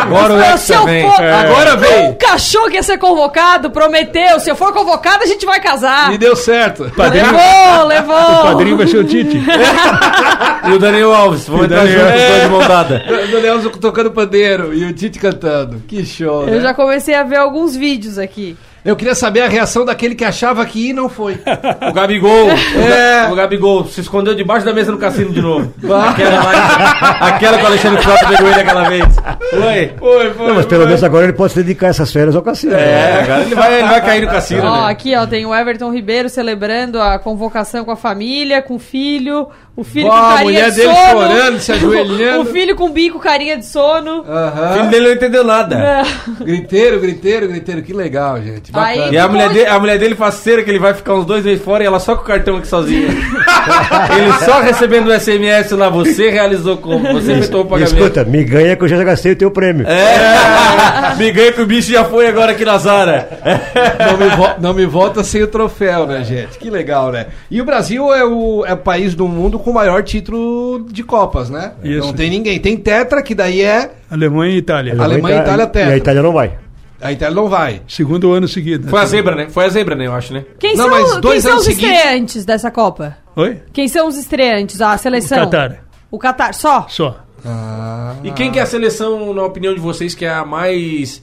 [0.03, 1.11] Agora o Se Hexa eu vem.
[1.11, 1.33] for- É.
[1.35, 2.09] Agora vem.
[2.09, 4.41] Nunca achou que ia ser convocado, prometeu.
[4.41, 6.13] Se eu for convocado, a gente vai casar.
[6.13, 6.85] E deu certo.
[6.97, 8.17] Levou, levou.
[8.17, 9.39] O padrinho vai ser o Tite.
[10.69, 13.05] E o Daniel Alves, vamos E o entrar junto, dois de mão dada.
[13.09, 15.83] O Daniel tocando pandeiro e o Tite cantando.
[15.87, 16.57] Que show, né?
[16.57, 18.57] Eu já comecei a ver alguns vídeos aqui.
[18.85, 21.39] Eu queria saber a reação daquele que achava que ia e não foi.
[21.91, 23.29] O Gabigol, É.
[23.31, 25.75] o Gabigol se escondeu debaixo da mesa no cassino de novo.
[26.09, 29.05] Aquela, lá, aquela que o Alexandre Frota pegou ele aquela vez.
[29.51, 29.93] Foi.
[29.99, 30.47] Foi, foi.
[30.47, 32.73] Não, mas pelo menos agora ele pode se dedicar essas férias ao cassino.
[32.75, 33.21] É, né?
[33.25, 34.93] agora ele vai, ele vai cair no cassino, Ó, né?
[34.93, 39.49] aqui, ó, tem o Everton Ribeiro celebrando a convocação com a família, com o filho.
[39.79, 41.11] O filho com a carinha mulher de dele sono.
[41.21, 42.41] chorando, se ajoelhando.
[42.51, 44.23] o filho com bico, carinha de sono.
[44.23, 44.73] O Aham.
[44.73, 45.77] filho dele não entendeu nada.
[45.79, 46.45] É.
[46.45, 47.83] Griteiro, griteiro, griteiro.
[47.83, 48.73] Que legal, gente.
[48.73, 49.05] Bacana.
[49.05, 51.45] Aí- E a mulher, dele, a mulher dele faceira que ele vai ficar uns dois
[51.45, 53.07] meses fora e ela só com o cartão aqui sozinha.
[54.17, 57.13] ele só recebendo o SMS lá, você realizou como?
[57.13, 57.95] Você efetuou o E pagamento.
[57.97, 59.87] escuta, me ganha que eu já gastei o teu prêmio.
[59.87, 63.29] É, me ganha que o bicho já foi agora aqui na Zara.
[64.11, 66.59] Não me, vo- não me volta sem o troféu, né, gente?
[66.59, 67.27] Que legal, né?
[67.51, 71.03] E o Brasil é o, é o país do mundo com o maior título de
[71.03, 71.73] Copas, né?
[71.83, 72.07] Isso.
[72.07, 72.59] Não tem ninguém.
[72.59, 73.91] Tem Tetra, que daí é.
[74.11, 74.95] Alemanha e Itália.
[74.99, 75.93] Alemanha e Itália E tetra.
[75.93, 76.53] a Itália não vai.
[77.01, 77.81] A Itália não vai.
[77.87, 78.89] Segundo ano seguido.
[78.89, 79.47] Foi a zebra, né?
[79.49, 80.07] Foi a zebra, né?
[80.07, 80.45] Eu acho, né?
[80.59, 83.17] Quem Não, são, mas quem dois são anos os seguintes- estreantes dessa Copa?
[83.39, 83.63] Oi?
[83.73, 84.81] Quem são os estreantes?
[84.81, 85.39] A seleção?
[85.45, 85.85] Qatar.
[86.11, 86.87] O Qatar, só?
[86.89, 87.21] Só.
[88.25, 91.23] E quem que é a seleção, na opinião de vocês, que é a mais.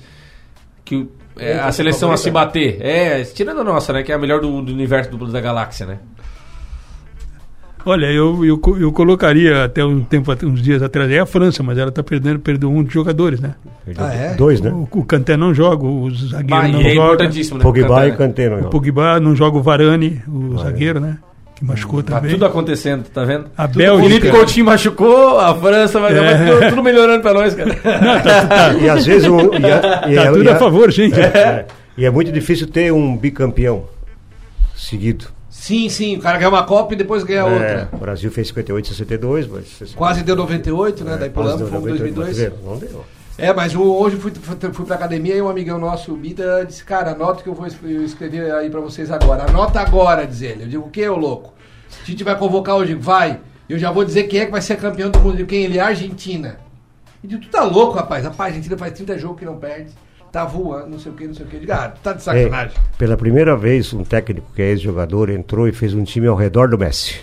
[0.85, 2.77] que o- é a seleção a se bater?
[2.81, 4.01] É, tirando a nossa, né?
[4.03, 5.99] Que é a melhor do, do universo do, da galáxia, né?
[7.87, 11.77] Olha, eu, eu, eu colocaria até um tempo, uns dias atrás, é a França, mas
[11.77, 13.53] ela está perdendo, perdeu um de jogadores, né?
[13.97, 14.33] Ah, é?
[14.33, 14.71] Dois, né?
[14.71, 17.05] O, o Kanté não joga, o zagueiro Bah, não e é joga.
[17.13, 17.63] importantíssimo, né?
[17.63, 18.17] Pogba Kanté, e né?
[18.17, 18.69] Kanté não O jogam.
[18.71, 21.17] Pogba não joga o Varane, o zagueiro, né?
[21.55, 22.31] Que machucou Tá também.
[22.31, 23.45] tudo acontecendo, tá vendo?
[23.57, 26.51] A Tudo- Bélgica- O Felipe Coutinho machucou, a França vai, É.
[26.53, 27.71] tudo, tudo melhorando pra nós, cara.
[28.81, 31.17] E às vezes o, e a- e Tá é- tudo e a favor, gente.
[31.19, 31.65] é,
[31.97, 33.85] e é muito difícil ter um bicampeão
[34.75, 35.27] seguido.
[35.49, 36.17] Sim, sim.
[36.17, 37.89] O cara ganha uma Copa e depois ganha É, outra.
[37.93, 41.15] o Brasil fez 58 62, mas Quase deu 98, né?
[41.19, 42.53] Daí quase pulamos, fomos 98, 2002.
[42.53, 43.05] mas, Não deu.
[43.37, 47.11] É, mas hoje fui, fui, pra academia e um amigão nosso, o Bida, disse, cara,
[47.11, 49.43] anota que eu vou escrever aí pra vocês agora.
[49.49, 50.63] Anota agora, diz ele.
[50.63, 51.53] Eu digo, o que, ô louco?
[52.01, 53.41] A gente vai convocar hoje, vai.
[53.67, 55.45] Eu já vou dizer quem é que vai ser campeão do mundo.
[55.45, 55.81] Quem ele é?
[55.81, 56.57] Argentina.
[57.21, 58.23] Eu digo, tu tá louco, rapaz?
[58.23, 59.91] Rapaz, a Argentina faz 30 jogos que não perde.
[60.31, 61.55] Tá voando, não sei o que, não sei o que.
[61.57, 62.77] Eu digo, ah, tu tá de sacanagem.
[62.77, 66.35] É, pela primeira vez, um técnico que é ex-jogador entrou e fez um time ao
[66.35, 67.21] redor do Messi.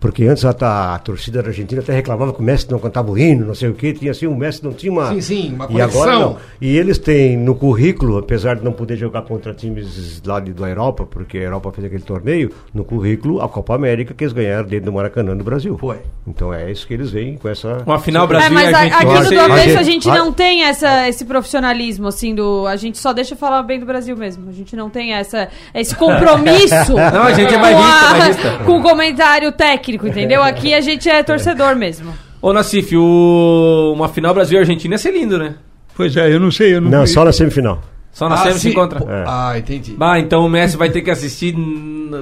[0.00, 3.18] Porque antes a, a torcida da Argentina até reclamava que o Messi não cantava o
[3.18, 5.10] hino, não sei o que, tinha assim, o Messi não tinha uma.
[5.12, 6.36] Sim, sim, uma E agora não.
[6.58, 10.66] E eles têm no currículo, apesar de não poder jogar contra times lá de, da
[10.68, 14.66] Europa, porque a Europa fez aquele torneio, no currículo a Copa América que eles ganharam
[14.66, 15.76] dentro do Maracanã do Brasil.
[15.78, 15.98] Foi.
[16.26, 17.82] Então é isso que eles veem com essa.
[17.84, 18.96] Uma final É, Brasil mas e a- Argentina.
[19.12, 22.66] aqui no do avesso a gente não tem essa, esse profissionalismo, assim, do.
[22.66, 24.48] A gente só deixa falar bem do Brasil mesmo.
[24.48, 27.70] A gente não tem essa, esse compromisso Não, a gente é com, a-
[28.18, 28.58] bairrista.
[28.64, 30.42] com o comentário técnico, entendeu?
[30.42, 32.12] Aqui a gente é torcedor mesmo.
[32.42, 33.92] Ô, Nassif, o...
[33.94, 35.54] uma final Brasil e Argentina ia ser lindo, né?
[35.94, 36.74] Pois é, eu não sei.
[36.76, 37.82] Eu não, Não, só na semifinal.
[38.12, 38.98] Só na Ah, SEMI se encontra.
[39.00, 39.92] Pô, Ah, entendi.
[39.92, 41.54] Bah, então o Messi vai ter que assistir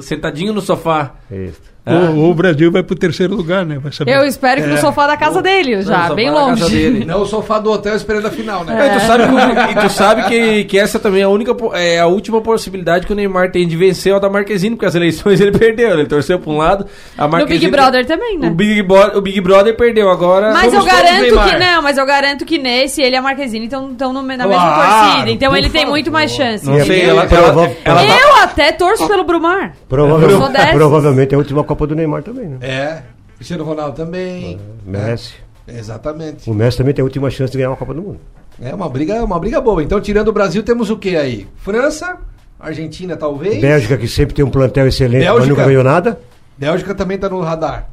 [0.03, 1.15] sentadinho no sofá.
[1.31, 1.61] Isso.
[1.89, 2.11] Ah.
[2.11, 3.79] Ou, ou o Brasil vai pro terceiro lugar, né?
[3.83, 4.15] Vai saber.
[4.17, 4.79] Eu espero que no É.
[4.79, 6.77] sofá da casa dele, já, sofá bem da casa longe.
[6.77, 7.05] dele.
[7.05, 8.87] Não o sofá do hotel esperando a final, né?
[8.95, 9.25] E tu sabe,
[9.75, 13.13] que, tu sabe que, que essa também é a única é a última possibilidade que
[13.13, 16.39] o Neymar tem de vencer a da Marquezine, porque as eleições ele perdeu, ele torceu
[16.39, 16.87] pra um lado.
[17.17, 18.49] A No Marquezine, Big Brother também, né?
[18.49, 20.53] O Big, o Big Brother perdeu agora.
[20.53, 24.13] Mas eu garanto que não, mas eu garanto que nesse ele e a Marquezine estão
[24.13, 25.31] na mesma Claro, torcida.
[25.31, 25.93] Então ele tem favor.
[25.95, 26.67] muito mais chance.
[26.67, 29.73] Não sei, ela, ela, ela, vai- Eu até torço pelo Brumar.
[29.89, 30.71] Provavelmente, dessas.
[30.75, 32.59] provavelmente é a última Copa do Neymar também, né?
[32.61, 33.03] É.
[33.37, 34.59] Cristiano Ronaldo também.
[34.85, 35.35] Messi.
[35.67, 36.51] É, exatamente.
[36.51, 38.19] O Messi também tem a última chance de ganhar uma Copa do Mundo.
[38.61, 39.83] É uma briga, uma briga boa.
[39.83, 41.47] Então, tirando o Brasil, temos o que aí?
[41.57, 42.17] França,
[42.59, 43.61] Argentina, talvez.
[43.61, 45.49] Bélgica, que sempre tem um plantel excelente, mas Bélgica.
[45.55, 46.19] nunca ganhou nada.
[46.59, 47.89] Bélgica também tá no radar.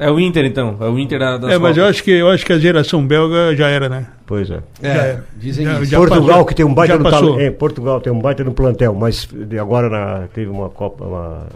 [0.00, 0.76] É, é o Inter, então.
[0.80, 3.06] É o Inter da, das É, mas eu acho, que, eu acho que a geração
[3.06, 4.08] belga já era, né?
[4.26, 4.58] pois é.
[4.82, 5.24] É, Já era.
[5.36, 5.84] dizem Já- isso.
[5.84, 6.44] já Portugal, passou.
[6.46, 7.30] que tem um baita no passou.
[7.34, 9.28] tal, é, Portugal tem um baita no plantel, mas
[9.60, 11.46] agora na- teve uma Copa, uma,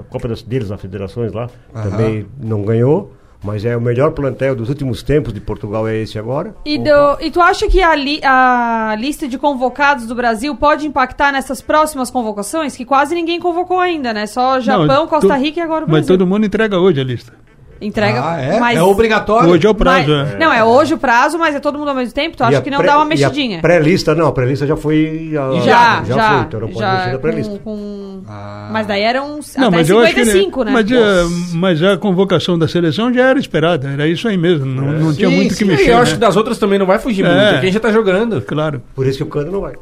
[0.00, 1.90] a Copa das, deles, nas federações lá, Aham.
[1.90, 3.12] também não ganhou.
[3.44, 6.54] Mas é o melhor plantel dos últimos tempos de Portugal é esse agora.
[6.64, 10.86] E, do- e tu acha que a, li- a lista de convocados do Brasil pode
[10.86, 12.74] impactar nessas próximas convocações?
[12.74, 14.26] Que quase ninguém convocou ainda, né?
[14.26, 16.18] Só Japão, Não, Costa tu- Rica e agora o Mas Brasil.
[16.18, 17.34] todo mundo entrega hoje a lista.
[17.80, 18.22] Entrega.
[18.24, 18.58] Ah, é?
[18.58, 19.50] mas- É obrigatório?
[19.50, 20.38] Hoje é o prazo, mas- é.
[20.38, 22.36] Não, é hoje o prazo, mas é todo mundo ao mesmo tempo.
[22.36, 23.60] Tu acha que não pré- dá uma a mexidinha?
[23.60, 25.32] Pré-lista não, a pré-lista já foi.
[25.36, 26.28] a- Já, já.
[26.30, 27.58] foi, então não pode mexer já na pré-lista.
[27.62, 28.68] com, Ah.
[28.72, 30.24] Mas daí eram Não, até mas eu acho que.
[30.24, 30.72] 55, né?
[30.72, 31.24] Mas, eh,
[31.54, 34.66] mas a convocação da seleção já era esperada, era isso aí mesmo.
[34.66, 35.84] Não, não tinha Sim, muito o que mexer.
[35.84, 36.02] E eu né?
[36.02, 37.28] acho que das outras também não vai fugir É.
[37.50, 37.60] muito.
[37.60, 38.40] Quem já tá jogando.
[38.42, 38.82] Claro.
[38.94, 39.74] Por isso que o Cano não vai.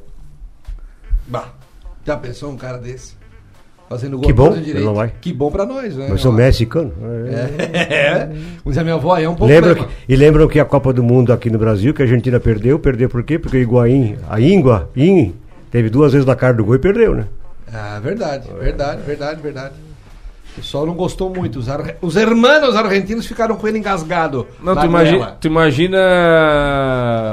[1.27, 1.49] Bah,
[2.07, 3.15] já pensou um cara desse?
[3.89, 4.85] Fazendo gol Que bom, direito.
[4.85, 5.13] não vai.
[5.21, 6.07] Que bom pra nós, né?
[6.11, 6.35] Mas sou Ó.
[6.35, 6.93] Messi e Cano.
[7.29, 8.29] É.
[8.65, 9.53] Mas a minha avó é um pouco.
[9.53, 12.41] Lembra que, e lembram que a Copa do Mundo aqui no Brasil, que a Argentina
[12.41, 13.39] perdeu, perdeu por quê?
[13.39, 15.35] Porque o Higuaín, a Íngua, In,
[15.71, 17.27] teve duas vezes na cara do gol e perdeu, né?
[17.73, 19.75] Ah, verdade, verdade, verdade, verdade.
[20.57, 21.59] O pessoal não gostou muito.
[21.59, 21.97] Os, ar...
[22.01, 24.47] Os hermanos argentinos ficaram com ele engasgado.
[24.63, 25.99] Não, tu imagina, tu imagina.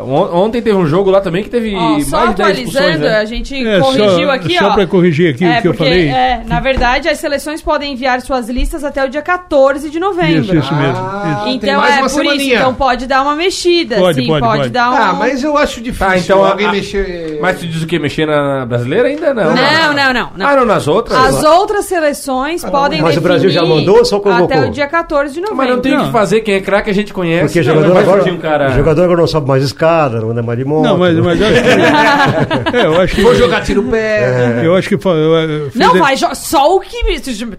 [0.03, 1.71] on- Ontem teve um jogo lá também que teve
[2.05, 3.17] só mais de 10 expulsões, atualizando, né?
[3.19, 4.73] a gente É, corrigiu só- aqui, só ó.
[4.73, 6.07] pra corrigir aqui o que eu porque, falei.
[6.09, 10.41] É, na verdade, as seleções podem enviar suas listas até o dia 14 de novembro.
[10.43, 10.97] Isso, isso mesmo.
[10.97, 11.55] Ah, isso.
[11.55, 12.55] Então mais é uma por isso, semaninha.
[12.55, 14.69] então pode dar uma mexida, Pode, sim, pode, pode, pode.
[14.71, 14.95] dar um...
[14.95, 17.37] Ah, mas eu acho difícil Tá, então alguém a- mexer.
[17.41, 17.99] Mas tu diz o quê?
[17.99, 19.33] Mexer na brasileira ainda?
[19.33, 19.53] Não.
[19.53, 20.47] Não, não, não, não.
[20.47, 21.17] Ah, não, nas outras?
[21.17, 24.45] As outras seleções podem Mas o Brasil já mandou ou só convocou?
[24.45, 25.57] Até o dia 14 de novembro.
[25.57, 27.45] Mas não tem o que fazer, quem é craque a gente conhece.
[27.45, 28.69] Porque não, jogador, não vai agora, um cara...
[28.69, 30.83] o jogador agora não sobe mais escada, não anda mais de moto.
[30.83, 31.69] Não, mas, mas eu acho que.
[32.77, 33.21] é, eu acho que.
[33.21, 34.61] Vou jogar tiro pé.
[34.63, 34.95] Eu acho que.
[34.95, 37.01] eu, fiz Não, a- vai jo- só o que.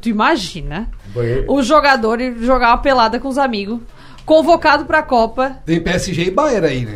[0.00, 1.44] Tu, imagina Banheiro.
[1.48, 3.80] o jogador jogar uma pelada com os amigos,
[4.24, 5.56] convocado pra Copa.
[5.66, 6.94] Tem PSG e Bayern aí, né?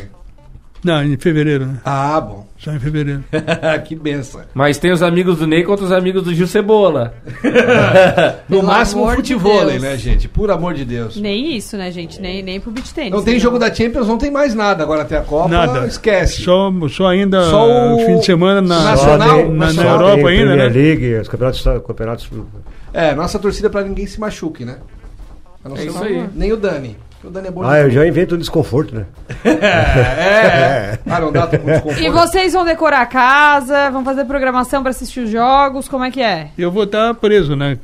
[0.86, 1.78] Não, em fevereiro, né?
[1.84, 2.46] Ah, bom.
[2.56, 3.24] Só em fevereiro.
[3.84, 4.42] que benção.
[4.54, 7.12] Mas tem os amigos do Ney contra os amigos do Gil Cebola.
[8.48, 9.82] No Pelo máximo amor de futebol, Deus.
[9.82, 10.28] né, gente?
[10.28, 11.16] Por amor de Deus.
[11.16, 12.20] Nem isso, né, gente?
[12.20, 13.10] Nem, nem pro beat tênis.
[13.10, 13.40] Não tem né?
[13.40, 14.84] jogo da Champions, não tem mais nada.
[14.84, 15.86] Agora até a Copa, Nada.
[15.86, 16.42] esquece.
[16.42, 20.46] Só, só ainda Só o fim de semana na, Nacional, na, na Europa tem ainda,
[20.52, 20.68] Premier né?
[20.68, 22.30] League, os campeonatos, campeonatos
[22.92, 24.76] É, nossa torcida é pra ninguém se machuque, né?
[25.64, 26.28] A não É ser isso aí.
[26.34, 26.96] Nem o Dani.
[27.24, 29.04] O Dani é bom Ah, eu já invento um desconforto, né?
[29.44, 30.98] É, é.
[31.06, 32.00] Ah, não dá com desconforto.
[32.02, 36.10] E vocês vão decorar a casa, vão fazer programação pra assistir os jogos, como é
[36.10, 36.50] que é?
[36.56, 37.78] Eu vou estar preso, né?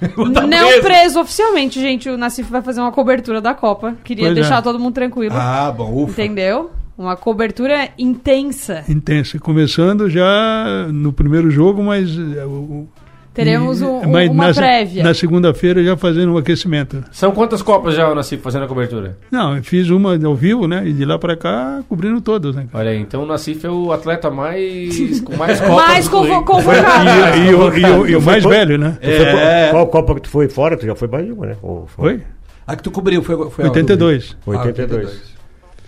[0.16, 1.20] não preso.
[1.20, 2.08] oficialmente, gente.
[2.08, 3.94] O Nassif vai fazer uma cobertura da Copa.
[4.04, 4.62] Queria Pois deixar é.
[4.62, 5.34] todo mundo tranquilo.
[5.36, 6.12] Ah, bom, ufa.
[6.22, 6.70] Entendeu?
[6.96, 8.84] Uma cobertura intensa.
[8.88, 9.38] Intensa.
[9.38, 12.86] Começando já no primeiro jogo, mas eh, o-
[13.34, 15.02] Teremos E- um- mas uma na, prévia.
[15.02, 17.02] Na segunda-feira já fazendo um aquecimento.
[17.10, 19.16] São quantas Copas já, Nassif, fazendo a cobertura?
[19.30, 20.82] Não, eu fiz uma ao vivo, né?
[20.86, 22.66] E de lá pra cá cobrindo todas, né?
[22.74, 27.08] Olha aí, então o Nassif é o atleta mais com mais Copas Mais convo- convocado.
[27.38, 28.98] E, e o- e mais velho, né?
[29.00, 29.68] Foi É.
[29.70, 30.76] qual, Copa que tu foi fora?
[30.76, 31.56] Tu já foi mais de uma, né?
[31.62, 32.20] Ou Foi?
[32.66, 34.36] A que tu cobriu foi, foi 82.
[34.46, 34.68] aonde?
[34.68, 35.22] 82.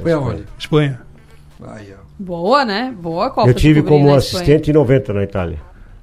[0.02, 0.42] Foi aonde?
[0.58, 1.00] Espanha.
[1.66, 2.02] Aí, ó.
[2.18, 2.92] Boa, né?
[3.00, 3.48] Boa Copa.
[3.48, 5.58] Eu tive como assistente em 90 na Itália.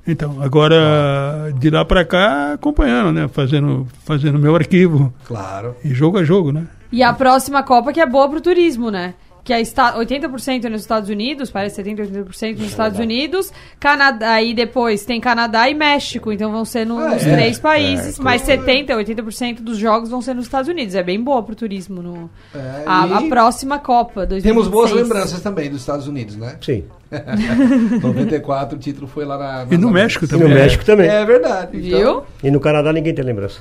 [0.08, 3.28] Então, agora de lá pra cá acompanhando, né?
[3.28, 5.14] Fazendo, fazendo meu arquivo.
[5.26, 5.76] Claro.
[5.84, 6.66] E jogo a jogo, né?
[6.92, 9.14] E a próxima Copa que é boa pro turismo, né?
[9.44, 13.52] Que é esta- 80% nos Estados Unidos, parece 70, 80% nos Estados Unidos.
[13.80, 17.32] Canadá, aí depois tem Canadá e México, então vão ser no- Ah, nos é?
[17.36, 18.20] três países.
[18.20, 18.62] É, mas claro.
[18.62, 20.94] 70, 80% dos jogos vão ser nos Estados Unidos.
[20.94, 22.04] É bem boa pro turismo.
[22.04, 24.44] No, É, a, a próxima Copa, 2026.
[24.44, 26.58] Temos boas lembranças também dos Estados Unidos, né?
[26.62, 26.84] Sim.
[28.02, 29.68] 94, o título foi lá na.
[29.70, 30.32] E no nas México E Américas.
[30.32, 30.64] no também.
[30.64, 31.10] México também.
[31.10, 31.78] É verdade.
[31.88, 32.24] Então- Viu?
[32.44, 33.60] E no Canadá ninguém tem lembrança.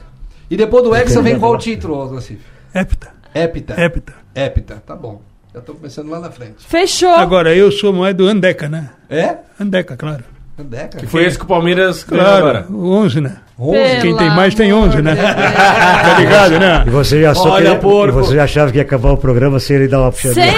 [0.50, 2.40] E depois do Hexa vem qual título, Nassif?
[2.74, 3.08] Hepta.
[3.34, 3.80] Hepta.
[3.80, 4.12] Hepta.
[4.34, 5.20] Hepta, tá bom.
[5.54, 6.64] Já tô começando lá na frente.
[6.66, 7.10] Fechou!
[7.14, 8.90] Agora, eu sou mais do Andeca, né?
[9.08, 9.36] É?
[9.60, 10.22] Andeca, claro.
[10.58, 10.98] Andeca?
[10.98, 12.66] Que foi esse que o Palmeiras ganhou Claro, agora.
[12.70, 13.36] o 11, né?
[13.60, 14.00] 11?
[14.00, 15.14] Quem tem mais tem amor 11, né?
[15.16, 16.84] tá ligado, né?
[16.86, 18.18] E você já, só Olha, porco.
[18.18, 20.56] e você já achava que ia acabar o programa sem ele dar uma Sem puxadinha.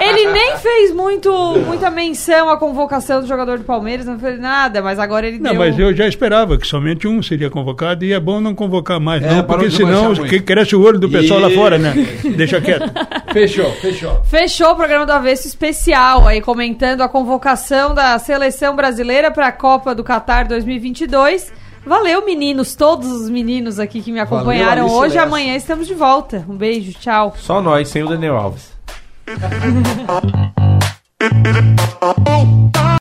[0.00, 1.30] ele, ele nem fez muito,
[1.66, 5.50] muita menção à convocação do jogador do Palmeiras, não fez nada, mas agora ele Não,
[5.52, 5.58] deu...
[5.60, 9.22] mas eu já esperava que somente um seria convocado e é bom não convocar mais,
[9.22, 11.56] É, não, porque não senão que cresce o olho do pessoal lá Isso.
[11.56, 11.94] fora, né?
[12.36, 12.90] Deixa quieto.
[13.32, 14.22] Fechou, fechou.
[14.24, 19.52] Fechou o programa do Avesso especial aí, comentando a convocação da seleção brasileira para a
[19.52, 21.52] Copa do Qatar 2022.
[21.86, 25.14] Valeu, meninos, todos os meninos aqui que me acompanharam Alice hoje.
[25.14, 25.26] Lessa.
[25.26, 26.44] Amanhã estamos de volta.
[26.48, 27.32] Um beijo, tchau.
[27.38, 28.72] Só nós, sem o Daniel Alves.